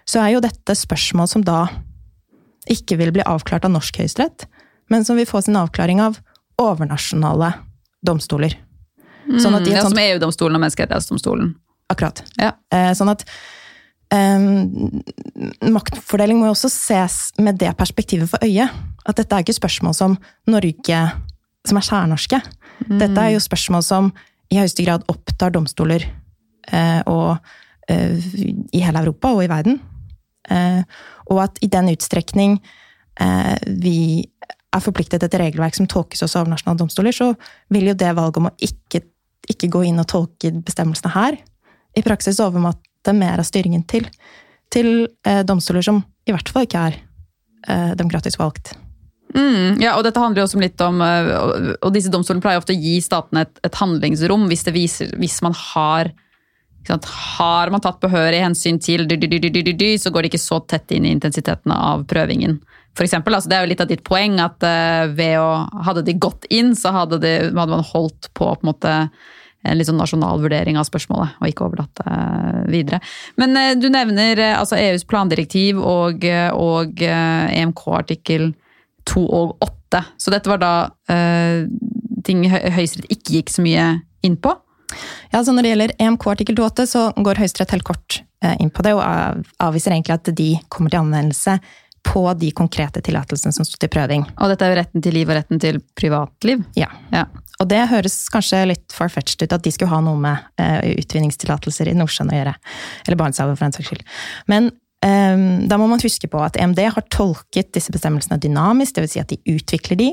så 0.10 0.24
er 0.24 0.36
jo 0.36 0.44
dette 0.44 0.76
spørsmål 0.78 1.30
som 1.32 1.46
da 1.46 1.66
ikke 2.72 2.98
vil 3.00 3.12
bli 3.16 3.24
avklart 3.28 3.66
av 3.68 3.74
norsk 3.74 4.00
høyesterett, 4.00 4.46
men 4.92 5.06
som 5.08 5.20
vil 5.20 5.28
få 5.28 5.42
sin 5.44 5.58
avklaring 5.60 6.02
av 6.04 6.20
overnasjonale 6.62 7.54
domstoler. 8.06 8.56
Sånn 9.40 9.56
at 9.56 9.64
mm, 9.64 9.72
ja, 9.72 9.84
som 9.88 10.00
EU-domstolen 10.00 10.58
og 10.58 10.64
Menneskerettighetsdomstolen. 10.64 11.54
Akkurat. 11.92 12.24
Ja. 12.40 12.54
Eh, 12.74 12.92
sånn 12.98 13.12
at 13.12 13.24
um, 14.12 15.00
Maktfordeling 15.74 16.40
må 16.40 16.50
jo 16.50 16.56
også 16.56 16.72
ses 16.72 17.18
med 17.40 17.60
det 17.62 17.72
perspektivet 17.80 18.32
for 18.32 18.44
øye. 18.44 18.68
At 19.08 19.20
dette 19.20 19.36
er 19.36 19.46
ikke 19.46 19.56
spørsmål 19.56 19.96
som 19.96 20.18
Norge 20.52 21.00
som 21.68 21.80
er 21.80 21.88
særnorske. 21.88 22.40
Mm. 22.90 22.98
Dette 23.00 23.24
er 23.24 23.34
jo 23.36 23.44
spørsmål 23.44 23.86
som 23.86 24.12
i 24.52 24.60
høyeste 24.60 24.86
grad 24.86 25.06
opptar 25.12 25.54
domstoler 25.56 26.04
eh, 26.04 27.02
og, 27.10 27.38
eh, 27.90 28.20
i 28.74 28.84
hele 28.84 29.04
Europa 29.06 29.32
og 29.34 29.46
i 29.46 29.52
verden. 29.52 29.80
Eh, 30.52 30.84
og 31.32 31.42
at 31.46 31.60
i 31.64 31.70
den 31.72 31.92
utstrekning 31.94 32.58
eh, 33.22 33.56
vi 33.68 33.98
er 34.74 34.84
forpliktet 34.84 35.24
etter 35.24 35.44
regelverk 35.44 35.78
som 35.78 35.88
tolkes 35.90 36.24
også 36.26 36.42
av 36.42 36.52
nasjonale 36.52 36.82
domstoler, 36.82 37.16
så 37.16 37.32
vil 37.74 37.92
jo 37.92 37.98
det 37.98 38.14
valget 38.18 38.42
om 38.42 38.50
å 38.50 38.56
ikke 38.64 39.06
ikke 39.52 39.68
gå 39.68 39.82
inn 39.90 40.00
og 40.00 40.08
tolke 40.08 40.54
bestemmelsene 40.64 41.12
her. 41.12 41.36
I 42.00 42.04
praksis 42.06 42.40
overmatte 42.40 43.12
mer 43.12 43.42
av 43.42 43.44
styringen 43.44 43.82
til, 43.92 44.06
til 44.72 45.10
eh, 45.28 45.42
domstoler 45.44 45.84
som 45.84 46.00
i 46.24 46.32
hvert 46.32 46.48
fall 46.48 46.64
ikke 46.64 46.86
er 46.88 47.02
demokratisk 47.96 48.42
valgt. 48.42 48.74
Mm, 49.36 49.80
ja, 49.80 49.94
og 49.96 50.04
dette 50.04 50.20
handler 50.20 50.42
jo 50.42 50.48
også 50.50 50.60
litt 50.60 50.82
om 50.84 51.00
Og 51.02 51.88
disse 51.96 52.12
domstolene 52.12 52.44
pleier 52.44 52.60
ofte 52.60 52.76
å 52.76 52.78
gi 52.78 52.98
statene 53.02 53.46
et, 53.46 53.62
et 53.64 53.78
handlingsrom 53.80 54.44
hvis, 54.50 54.66
viser, 54.76 55.14
hvis 55.16 55.38
man 55.46 55.56
har 55.58 56.12
har 56.90 57.72
man 57.72 57.82
tatt 57.84 58.02
behørig 58.04 58.42
hensyn 58.44 58.80
til 58.84 59.06
dy, 59.08 59.18
dy, 59.18 59.74
dy, 59.74 59.92
så 60.00 60.12
går 60.12 60.24
det 60.24 60.34
ikke 60.34 60.44
så 60.44 60.60
tett 60.68 60.92
inn 60.92 61.06
i 61.08 61.14
intensiteten 61.16 61.72
av 61.76 62.06
prøvingen. 62.10 62.60
For 62.94 63.06
eksempel, 63.06 63.34
altså 63.34 63.50
det 63.50 63.58
er 63.58 63.64
jo 63.66 63.70
litt 63.72 63.82
av 63.82 63.90
ditt 63.90 64.04
poeng 64.06 64.38
at 64.44 64.66
uh, 64.66 65.10
ved 65.18 65.38
å 65.42 65.48
Hadde 65.88 66.06
de 66.06 66.18
gått 66.22 66.46
inn, 66.54 66.74
så 66.78 66.94
hadde, 66.94 67.20
de, 67.24 67.34
hadde, 67.50 67.72
man 67.72 67.88
holdt 67.94 68.30
på 68.34 68.46
på 68.46 68.60
en 68.62 68.70
måte 68.70 68.94
en 69.64 69.80
litt 69.80 69.88
sånn 69.88 69.96
nasjonal 69.96 70.42
vurdering 70.44 70.76
av 70.76 70.84
spørsmålet, 70.84 71.38
og 71.40 71.48
ikke 71.48 71.64
overlatt 71.70 72.02
det 72.02 72.18
uh, 72.18 72.60
videre. 72.70 73.00
Men 73.40 73.56
uh, 73.58 73.72
du 73.80 73.88
nevner 73.94 74.42
altså 74.52 74.78
EUs 74.78 75.08
plandirektiv 75.10 75.80
og, 75.80 76.28
og 76.60 77.04
EMK 77.08 77.86
artikkel 77.98 78.52
2 79.10 79.24
og 79.24 79.56
8. 79.64 80.04
Så 80.20 80.34
dette 80.34 80.52
var 80.52 80.60
da 80.62 80.74
ting 82.26 82.46
Høyesterett 82.48 83.12
ikke 83.12 83.36
gikk 83.38 83.52
så 83.52 83.64
mye 83.66 83.88
inn 84.26 84.38
på? 84.42 84.54
Ja, 85.34 85.42
så 85.42 85.52
Når 85.52 85.66
det 85.66 85.70
gjelder 85.72 85.92
EMK 85.98 86.28
artikkel 86.30 86.56
2.8, 86.60 86.86
så 86.86 87.08
går 87.18 87.40
Høyesterett 87.42 87.72
helt 87.74 87.88
kort 87.88 88.20
inn 88.60 88.70
på 88.70 88.84
det, 88.86 88.92
og 88.94 89.02
avviser 89.64 89.96
egentlig 89.96 90.14
at 90.14 90.30
de 90.36 90.50
kommer 90.70 90.92
til 90.94 91.00
anvendelse 91.00 91.56
på 92.04 92.24
de 92.38 92.52
konkrete 92.52 93.02
tillatelsene 93.04 93.56
som 93.56 93.66
sto 93.66 93.80
til 93.80 93.92
prøving. 93.92 94.26
Og 94.38 94.52
dette 94.52 94.68
er 94.68 94.74
jo 94.74 94.80
retten 94.82 95.04
til 95.04 95.16
liv 95.16 95.32
og 95.32 95.38
retten 95.40 95.62
til 95.64 95.80
privatliv? 95.98 96.64
Ja. 96.78 96.90
ja. 97.14 97.26
Og 97.62 97.70
det 97.72 97.80
høres 97.92 98.18
kanskje 98.34 98.64
litt 98.74 98.96
far-fetched 98.96 99.46
ut 99.46 99.56
at 99.56 99.64
de 99.64 99.74
skulle 99.74 99.94
ha 99.94 100.02
noe 100.04 100.20
med 100.20 100.44
uh, 100.60 100.82
utvinningstillatelser 101.00 101.92
i 101.92 101.98
Nordsjøen 101.98 102.34
å 102.34 102.40
gjøre. 102.40 102.56
Eller 103.06 103.20
Barentshavet, 103.20 103.60
for 103.60 103.68
den 103.68 103.78
saks 103.78 103.92
skyld. 103.92 104.04
Men 104.52 104.70
um, 105.06 105.46
da 105.72 105.80
må 105.80 105.88
man 105.92 106.04
huske 106.04 106.30
på 106.32 106.44
at 106.44 106.60
EMD 106.60 106.84
har 106.98 107.08
tolket 107.14 107.72
disse 107.78 107.94
bestemmelsene 107.96 108.42
dynamisk, 108.44 108.98
dvs. 108.98 109.16
Si 109.16 109.24
at 109.24 109.32
de 109.32 109.40
utvikler 109.56 110.00
de. 110.04 110.12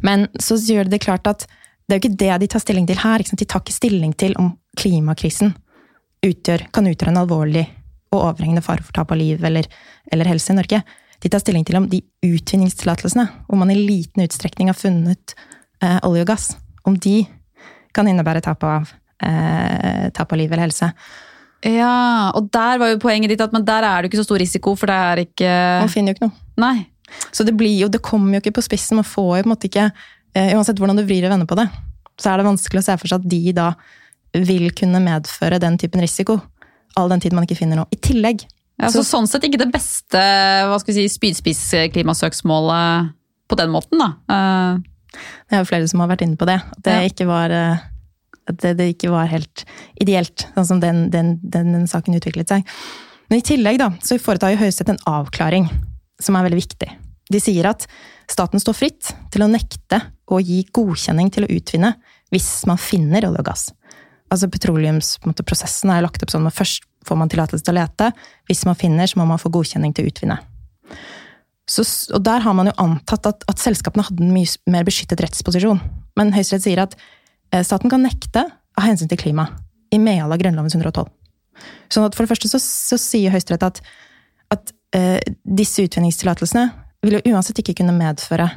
Men 0.06 0.26
så 0.40 0.58
gjør 0.60 0.86
det 0.86 0.96
det 0.96 1.04
klart 1.04 1.26
at 1.30 1.46
det 1.86 1.94
er 1.94 1.98
jo 2.00 2.04
ikke 2.04 2.18
det 2.18 2.36
de 2.42 2.48
tar 2.50 2.62
stilling 2.62 2.86
til 2.88 2.98
her. 2.98 3.22
De 3.22 3.46
tar 3.46 3.62
ikke 3.62 3.74
stilling 3.74 4.12
til 4.18 4.34
om 4.40 4.52
klimakrisen 4.78 5.54
utgjør, 6.26 6.66
kan 6.74 6.88
utgjøre 6.90 7.12
en 7.12 7.22
alvorlig 7.22 7.66
og 8.14 8.22
overhengende 8.22 8.64
fare 8.64 8.84
for 8.84 8.94
tap 8.96 9.12
av 9.12 9.20
liv 9.20 9.44
eller, 9.44 9.68
eller, 10.12 10.30
helse 10.30 10.52
i 10.52 10.58
Norge. 10.58 10.80
De 11.22 11.30
tar 11.32 11.42
stilling 11.42 11.64
til 11.66 11.78
om 11.78 11.86
de 11.90 12.02
utvinningstillatelsene, 12.26 13.26
hvor 13.46 13.60
man 13.60 13.72
i 13.72 13.78
liten 13.78 14.24
utstrekning 14.24 14.70
har 14.70 14.78
funnet 14.78 15.36
eh, 15.82 15.98
olje 16.06 16.26
og 16.26 16.30
gass, 16.30 16.50
om 16.86 16.96
de 16.98 17.20
kan 17.96 18.08
innebære 18.08 18.42
tap 18.44 18.66
av, 18.66 18.90
eh, 19.24 20.08
tap 20.16 20.32
av 20.32 20.40
liv 20.40 20.52
eller 20.52 20.66
helse. 20.66 20.90
Ja, 21.66 22.30
og 22.36 22.50
der 22.52 22.78
var 22.78 22.92
jo 22.92 23.00
poenget 23.02 23.32
ditt 23.32 23.42
at 23.42 23.54
men 23.54 23.64
der 23.66 23.86
er 23.86 24.02
det 24.02 24.10
ikke 24.10 24.20
så 24.20 24.26
stor 24.28 24.42
risiko, 24.42 24.74
for 24.78 24.90
det 24.90 24.96
er 24.96 25.22
ikke 25.24 25.54
Man 25.82 25.92
finner 25.92 26.12
jo 26.12 26.18
ikke 26.18 26.28
noe. 26.28 26.36
Nei. 26.62 26.76
Så 27.30 27.46
det 27.46 27.54
blir 27.58 27.76
jo, 27.78 27.88
det 27.92 28.02
kommer 28.04 28.36
jo 28.36 28.42
ikke 28.42 28.56
på 28.58 28.66
spissen. 28.66 28.98
Man 28.98 29.06
får 29.06 29.30
jo 29.38 29.42
på 29.44 29.46
en 29.46 29.52
måte 29.52 29.68
ikke 29.70 29.86
eh, 29.90 30.54
Uansett 30.56 30.80
hvordan 30.80 30.98
du 30.98 31.04
vrir 31.06 31.26
og 31.26 31.32
vender 31.34 31.48
på 31.48 31.58
det, 31.58 31.68
så 32.20 32.32
er 32.32 32.40
det 32.40 32.48
vanskelig 32.48 32.82
å 32.82 32.86
se 32.88 32.96
for 33.00 33.12
seg 33.12 33.22
at 33.22 33.30
de 33.30 33.42
da 33.56 33.68
vil 34.36 34.66
kunne 34.76 35.00
medføre 35.04 35.62
den 35.62 35.78
typen 35.80 36.02
risiko. 36.04 36.40
All 36.96 37.12
den 37.12 37.22
tid 37.22 37.32
man 37.36 37.44
ikke 37.46 37.60
finner 37.60 37.76
noe. 37.80 37.88
I 37.92 37.98
tillegg 38.02 38.38
ja, 38.76 38.90
så, 38.90 39.00
så 39.00 39.16
Sånn 39.16 39.28
sett 39.30 39.46
ikke 39.48 39.62
det 39.62 39.72
beste 39.72 40.20
hva 40.20 40.76
skal 40.82 40.92
vi 40.92 41.06
si, 41.06 41.14
spydspiss-klimasøksmålet 41.16 43.14
på 43.48 43.54
den 43.56 43.70
måten, 43.72 44.02
da. 44.02 44.08
Uh. 44.28 44.84
Det 45.48 45.56
er 45.56 45.62
jo 45.62 45.68
flere 45.70 45.88
som 45.88 46.02
har 46.02 46.10
vært 46.10 46.26
inne 46.26 46.36
på 46.36 46.48
det. 46.48 46.58
At 46.60 46.82
det, 46.84 46.96
ja. 46.96 47.10
ikke, 47.10 47.26
var, 47.30 47.52
eh, 47.54 47.84
at 48.50 48.58
det, 48.62 48.74
det 48.80 48.90
ikke 48.92 49.12
var 49.14 49.30
helt 49.30 49.64
ideelt, 50.02 50.44
sånn 50.56 50.70
som 50.74 50.82
den, 50.82 51.06
den, 51.14 51.36
den, 51.42 51.72
den, 51.72 51.86
saken 51.90 52.18
utviklet 52.18 52.52
seg. 52.52 52.66
Men 53.30 53.40
i 53.40 53.46
tillegg 53.46 53.80
da, 53.80 53.90
så 54.04 54.18
foretar 54.22 54.52
jo 54.52 54.60
Høyesterett 54.60 54.92
en 54.92 55.04
avklaring 55.08 55.70
som 56.22 56.36
er 56.36 56.46
veldig 56.46 56.60
viktig. 56.60 56.90
De 57.32 57.40
sier 57.42 57.66
at 57.68 57.86
staten 58.30 58.62
står 58.62 58.76
fritt 58.76 59.10
til 59.34 59.44
å 59.44 59.50
nekte 59.50 60.00
å 60.30 60.38
gi 60.42 60.62
godkjenning 60.74 61.30
til 61.34 61.46
å 61.46 61.50
utvinne 61.52 61.94
hvis 62.34 62.50
man 62.70 62.78
finner 62.80 63.26
olje 63.28 63.42
og 63.42 63.48
gass. 63.48 63.64
Altså 64.32 64.48
Petroleumsprosessen 64.50 65.92
er 65.94 66.02
lagt 66.02 66.22
opp 66.22 66.32
sånn 66.32 66.46
at 66.48 66.56
først 66.56 66.86
får 67.06 67.18
man 67.18 67.30
tillatelse 67.30 67.62
til 67.66 67.76
å 67.76 67.80
lete. 67.80 68.10
Hvis 68.50 68.64
man 68.66 68.78
finner, 68.78 69.06
så 69.06 69.20
må 69.20 69.26
man 69.28 69.40
få 69.42 69.52
godkjenning 69.54 69.94
til 69.94 70.06
å 70.06 70.10
utvinne. 70.10 70.38
Så, 71.66 71.82
og 72.14 72.22
der 72.26 72.42
har 72.44 72.54
man 72.54 72.70
jo 72.70 72.76
antatt 72.82 73.26
at, 73.26 73.42
at, 73.50 73.62
selskapene 73.62 74.04
hadde 74.06 74.22
en 74.22 74.34
mye 74.34 74.70
mer 74.70 74.86
beskyttet 74.86 75.22
rettsposisjon. 75.22 75.80
Men 76.18 76.30
Høyesterett 76.34 76.66
sier 76.66 76.82
at 76.82 76.94
eh, 77.50 77.62
staten 77.66 77.90
kan 77.90 78.04
nekte 78.06 78.44
av 78.46 78.86
hensyn 78.86 79.10
til 79.10 79.18
klima 79.18 79.48
i 79.94 79.98
medhold 80.02 80.34
av 80.34 80.42
Grunnloven 80.42 80.70
112. 80.70 81.10
Sånn 81.90 82.06
at 82.06 82.14
For 82.14 82.26
det 82.26 82.34
første 82.34 82.50
så, 82.50 82.60
så 82.62 82.98
sier 83.00 83.34
Høyesterett 83.34 83.66
at, 83.66 83.82
at 84.54 84.74
disse 85.44 85.84
utvinningstillatelsene 85.84 86.66
vil 87.04 87.18
jo 87.18 87.34
uansett 87.34 87.60
ikke 87.60 87.76
kunne 87.82 87.94
medføre 87.96 88.48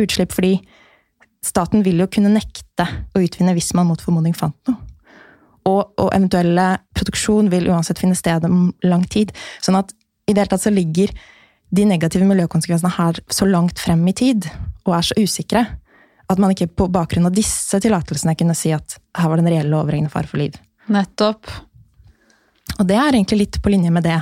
utslipp, 0.00 0.32
fordi 0.34 0.56
staten 1.44 1.82
vil 1.84 2.00
jo 2.02 2.08
kunne 2.10 2.32
nekte 2.32 2.86
å 3.14 3.22
utvinne 3.22 3.54
hvis 3.56 3.72
man 3.76 3.88
mot 3.90 4.02
formodning 4.02 4.36
fant 4.36 4.56
noe 4.70 4.78
og, 5.68 5.94
og 6.00 6.10
eventuelle 6.12 6.66
produksjon 6.96 7.48
vil 7.52 7.70
uansett 7.72 8.00
finne 8.00 8.16
sted 8.18 8.44
om 8.48 8.68
lang 8.84 9.04
tid. 9.10 9.32
Sånn 9.64 9.78
at 9.78 9.94
i 10.28 10.32
det 10.32 10.42
hele 10.42 10.52
tatt 10.52 10.64
så 10.64 10.72
ligger 10.72 11.12
de 11.74 11.86
negative 11.88 12.26
miljøkonsekvensene 12.28 12.92
her 12.98 13.18
så 13.32 13.48
langt 13.48 13.80
frem 13.82 14.04
i 14.08 14.14
tid, 14.16 14.48
og 14.84 14.96
er 14.98 15.08
så 15.08 15.16
usikre, 15.18 15.64
at 16.24 16.40
man 16.40 16.54
ikke 16.54 16.70
på 16.72 16.88
bakgrunn 16.92 17.28
av 17.28 17.34
disse 17.36 17.80
tillatelsene 17.82 18.36
kunne 18.38 18.56
si 18.56 18.72
at 18.72 18.98
her 19.18 19.30
var 19.30 19.40
det 19.40 19.44
en 19.44 19.52
reell 19.52 19.76
overhengende 19.76 20.12
fare 20.12 20.30
for 20.30 20.40
liv. 20.40 20.56
Nettopp. 20.92 21.48
Og 22.78 22.86
det 22.88 22.96
er 22.96 23.12
egentlig 23.12 23.42
litt 23.42 23.58
på 23.62 23.72
linje 23.72 23.92
med 23.92 24.06
det 24.06 24.20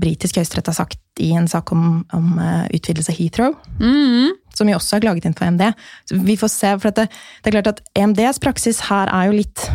britisk 0.00 0.38
høyesterett 0.40 0.70
har 0.70 0.76
sagt 0.76 1.22
i 1.22 1.30
en 1.38 1.46
sak 1.50 1.70
om, 1.74 2.02
om 2.16 2.38
uh, 2.40 2.64
utvidelse 2.74 3.12
av 3.12 3.18
Heathrow. 3.18 3.56
Mm. 3.78 4.34
Som 4.54 4.70
jo 4.70 4.78
også 4.78 4.98
er 4.98 5.04
klaget 5.06 5.28
inn 5.28 5.36
for 5.36 5.46
EMD. 5.46 5.68
Så 6.10 6.18
vi 6.26 6.38
får 6.38 6.50
se, 6.52 6.72
for 6.82 6.94
det, 6.96 7.06
det 7.42 7.50
er 7.50 7.56
klart 7.58 7.72
at 7.74 7.82
EMDs 7.98 8.40
praksis 8.42 8.84
her 8.88 9.10
er 9.14 9.28
jo 9.30 9.38
litt 9.38 9.68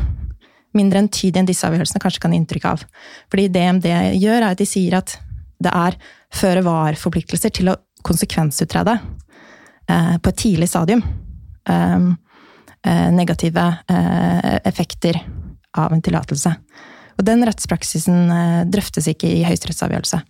mindre 0.77 1.01
entydig 1.03 1.39
enn 1.39 1.49
disse 1.49 1.65
avgjørelsene 1.67 2.01
kanskje 2.03 2.23
kan 2.23 2.35
gi 2.35 2.41
inntrykk 2.41 2.67
av. 2.69 2.85
Fordi 3.31 3.47
det 3.53 3.63
EMD 3.65 3.87
gjør, 4.19 4.41
er 4.41 4.51
at 4.51 4.61
de 4.61 4.67
sier 4.69 4.99
at 4.99 5.15
det 5.59 5.71
er 5.75 5.97
føre 6.35 6.63
var-forpliktelser 6.65 7.53
til 7.55 7.71
å 7.71 7.79
konsekvensutrede 8.05 8.95
eh, 9.89 10.15
på 10.21 10.31
et 10.31 10.39
tidlig 10.39 10.69
stadium 10.71 11.01
eh, 11.67 11.97
eh, 12.85 13.09
negative 13.15 13.65
eh, 13.91 14.55
effekter 14.69 15.19
av 15.77 15.93
en 15.93 16.03
tillatelse. 16.05 16.53
Og 17.19 17.25
den 17.27 17.43
rettspraksisen 17.47 18.31
eh, 18.31 18.61
drøftes 18.71 19.09
ikke 19.11 19.29
i 19.29 19.43
høyesterettsavgjørelse. 19.47 20.21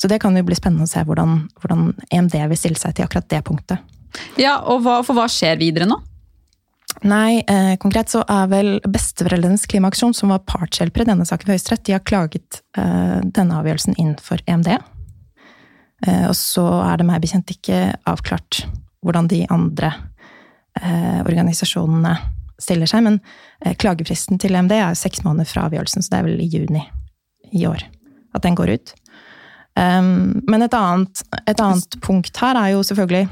Så 0.00 0.08
det 0.08 0.20
kan 0.22 0.36
jo 0.38 0.44
bli 0.46 0.56
spennende 0.56 0.86
å 0.86 0.90
se 0.90 1.02
hvordan, 1.04 1.42
hvordan 1.60 1.90
EMD 2.08 2.38
vil 2.52 2.60
stille 2.60 2.80
seg 2.80 2.94
til 2.96 3.04
akkurat 3.04 3.26
det 3.28 3.42
punktet. 3.44 3.82
Ja, 4.40 4.60
og 4.66 4.84
hva, 4.86 5.00
For 5.06 5.18
hva 5.18 5.26
skjer 5.30 5.60
videre 5.60 5.88
nå? 5.90 5.98
Nei, 7.06 7.42
eh, 7.48 7.74
konkret 7.80 8.10
så 8.12 8.22
er 8.28 8.48
vel 8.50 8.70
besteforeldrenes 8.82 9.68
klimaaksjon, 9.70 10.14
som 10.16 10.32
var 10.32 10.42
partshjelper 10.48 11.04
i 11.04 11.10
denne 11.12 11.26
saken 11.28 11.46
for 11.46 11.54
Høyesterett, 11.54 11.84
de 11.86 11.94
har 11.94 12.02
klaget 12.06 12.62
eh, 12.76 13.20
denne 13.24 13.60
avgjørelsen 13.60 13.96
inn 14.00 14.16
for 14.20 14.42
EMD. 14.50 14.72
Eh, 16.06 16.26
og 16.26 16.34
så 16.36 16.64
er 16.82 17.00
det 17.00 17.06
meg 17.08 17.22
bekjent 17.22 17.52
ikke 17.54 17.80
avklart 18.08 18.64
hvordan 19.04 19.30
de 19.30 19.44
andre 19.52 19.92
eh, 20.80 21.20
organisasjonene 21.22 22.16
stiller 22.62 22.90
seg, 22.90 23.04
men 23.06 23.18
eh, 23.64 23.74
klagefristen 23.78 24.40
til 24.40 24.56
EMD 24.56 24.74
er 24.76 24.98
seks 24.98 25.24
måneder 25.26 25.48
fra 25.48 25.66
avgjørelsen, 25.68 26.04
så 26.04 26.12
det 26.12 26.20
er 26.20 26.28
vel 26.28 26.42
i 26.42 26.50
juni 26.50 26.84
i 27.56 27.66
år 27.66 27.84
at 28.36 28.44
den 28.44 28.56
går 28.58 28.74
ut. 28.76 28.92
Um, 29.78 30.40
men 30.50 30.62
et 30.62 30.74
annet, 30.74 31.22
et 31.46 31.62
annet 31.62 31.96
punkt 32.02 32.36
her 32.42 32.58
er 32.58 32.72
jo 32.74 32.82
selvfølgelig 32.86 33.26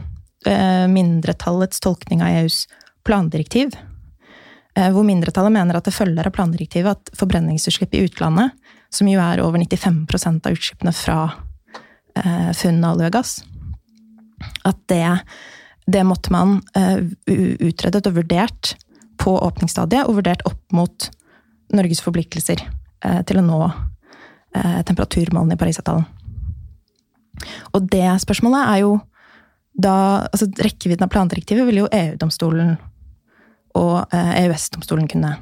eh, 0.48 0.86
mindretallets 0.90 1.82
tolkning 1.82 2.22
av 2.24 2.40
EUs 2.40 2.62
plandirektiv, 3.06 3.74
eh, 4.78 4.88
hvor 4.94 5.06
mindretallet 5.06 5.54
mener 5.54 5.78
at 5.78 5.86
det 5.86 5.94
følger 5.96 6.26
av 6.26 6.34
plandirektivet 6.34 6.94
at 6.94 7.12
forbrenningsutslipp 7.18 7.94
i 7.94 8.06
utlandet, 8.06 8.54
som 8.94 9.10
jo 9.10 9.20
er 9.20 9.42
over 9.44 9.60
95% 9.60 10.48
av 10.48 10.56
utslippene 10.56 10.94
fra 10.96 11.20
funn 12.58 12.80
av 12.82 12.96
olje 12.96 13.06
og 13.06 13.12
gass, 13.14 13.32
at 14.66 14.78
det, 14.90 15.20
det 15.86 16.00
måtte 16.08 16.32
man 16.34 16.56
utredet 16.74 18.08
og 18.10 18.16
vurdert 18.16 18.72
på 19.28 19.36
åpningsstadiet, 19.44 20.08
og 20.08 20.22
vurdert 20.22 20.44
opp 20.48 20.60
mot 20.72 21.10
Norges 21.76 22.00
forpliktelser 22.00 22.62
eh, 22.64 23.20
til 23.28 23.40
å 23.40 23.44
nå 23.44 23.60
eh, 23.68 24.80
temperaturmålene 24.88 25.58
i 25.58 25.60
Parisavtalen. 25.60 26.06
Og 27.76 27.90
det 27.92 28.08
spørsmålet 28.24 28.72
er 28.72 28.80
jo 28.86 28.94
da 29.78 29.94
altså 30.26 30.48
Rekkevidden 30.58 31.04
av 31.06 31.12
plandirektivet 31.12 31.68
vil 31.68 31.84
jo 31.84 31.90
EU-domstolen 31.94 32.72
og 33.78 34.16
EØS-domstolen 34.16 35.04
eh, 35.04 35.10
e 35.10 35.12
kunne 35.12 35.34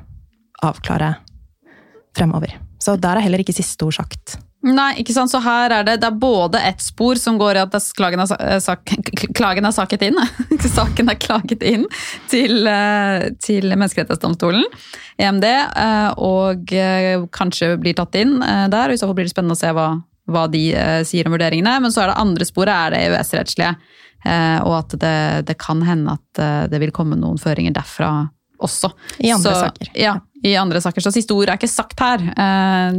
avklare 0.67 1.15
fremover. 2.17 2.59
Så 2.83 2.99
der 3.01 3.17
er 3.17 3.25
heller 3.25 3.41
ikke 3.41 3.55
siste 3.57 3.87
ord 3.87 3.97
sagt. 3.97 4.37
Nei, 4.67 4.89
ikke 5.03 5.15
sant? 5.15 5.31
så 5.31 5.41
her 5.45 5.73
er 5.79 5.87
det, 5.87 5.99
det 6.03 6.09
er 6.09 6.19
både 6.19 6.61
ett 6.67 6.83
spor 6.83 7.19
som 7.21 7.39
går 7.39 7.59
i 7.59 7.63
at 7.63 7.77
klagen 7.97 8.23
er, 8.25 8.33
eh, 8.43 8.59
sak, 8.63 8.83
klagen 9.37 9.69
er 9.69 9.75
saket 9.75 10.07
inn. 10.09 10.19
Saken 10.77 11.13
er 11.13 11.21
klaget 11.23 11.63
inn 11.67 11.87
til, 12.33 12.67
eh, 12.67 13.29
til 13.43 13.71
Menneskerettighetsdomstolen, 13.71 14.67
EMD, 15.23 15.47
og 16.21 16.73
kanskje 17.33 17.71
blir 17.81 17.97
tatt 17.97 18.19
inn 18.21 18.41
der. 18.43 18.91
og 18.91 18.93
I 18.93 19.01
så 19.01 19.09
fall 19.09 19.17
blir 19.17 19.29
det 19.29 19.33
spennende 19.33 19.57
å 19.57 19.61
se 19.61 19.71
hva, 19.73 19.87
hva 20.29 20.45
de 20.53 20.65
sier 21.09 21.29
om 21.29 21.33
vurderingene. 21.33 21.79
Men 21.81 21.95
så 21.95 22.03
er 22.03 22.13
det 22.13 22.19
andre 22.21 22.49
sporet 22.49 22.75
er 22.75 22.93
det 22.93 23.05
EØS-rettslige. 23.07 23.73
Eh, 24.27 24.61
og 24.65 24.79
at 24.81 24.97
det, 24.99 25.19
det, 25.51 25.59
kan 25.61 25.83
hende 25.87 26.17
at 26.17 26.41
eh, 26.43 26.65
det 26.71 26.81
vil 26.83 26.95
komme 26.95 27.19
noen 27.19 27.39
føringer 27.41 27.75
derfra 27.77 28.11
også. 28.57 28.91
I 29.23 29.31
andre 29.35 29.53
så, 29.53 29.69
saker. 29.69 29.93
Ja, 29.99 30.17
i 30.45 30.55
andre 30.59 30.83
saker. 30.83 31.05
Så 31.05 31.15
siste 31.15 31.37
ord 31.37 31.49
er 31.49 31.59
ikke 31.59 31.71
sagt 31.71 32.01
her. 32.03 32.23
Eh, 32.33 32.99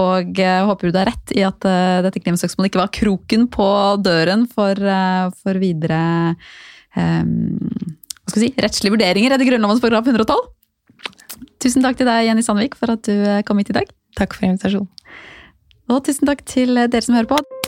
og 0.00 0.40
jeg 0.40 0.66
håper 0.68 0.90
du 0.90 1.00
har 1.00 1.10
rett 1.12 1.34
i 1.36 1.44
at 1.46 1.68
dette 2.06 2.22
klimasøksmålet 2.22 2.70
ikke 2.70 2.82
var 2.82 2.94
kroken 2.94 3.46
på 3.52 3.68
døren 4.04 4.46
for, 4.50 4.80
for 5.42 5.62
videre 5.62 6.02
hva 6.90 8.32
skal 8.32 8.42
jeg 8.42 8.50
si, 8.50 8.62
rettslige 8.62 8.94
vurderinger 8.96 9.34
etter 9.34 9.46
Grunnlovens 9.46 9.82
paragraf 9.82 10.10
112. 10.10 10.42
Tusen 11.62 11.84
takk 11.84 12.00
til 12.00 12.08
deg, 12.10 12.26
Jenny 12.26 12.42
Sandvik, 12.42 12.74
for 12.78 12.94
at 12.94 13.06
du 13.06 13.14
kom 13.46 13.62
hit 13.62 13.70
i 13.70 13.78
dag. 13.78 13.94
Takk 14.18 14.34
for 14.36 14.48
invitasjonen. 14.48 14.90
Og 15.90 16.04
tusen 16.06 16.30
takk 16.30 16.44
til 16.46 16.78
dere 16.78 17.02
som 17.04 17.18
hører 17.18 17.30
på. 17.30 17.59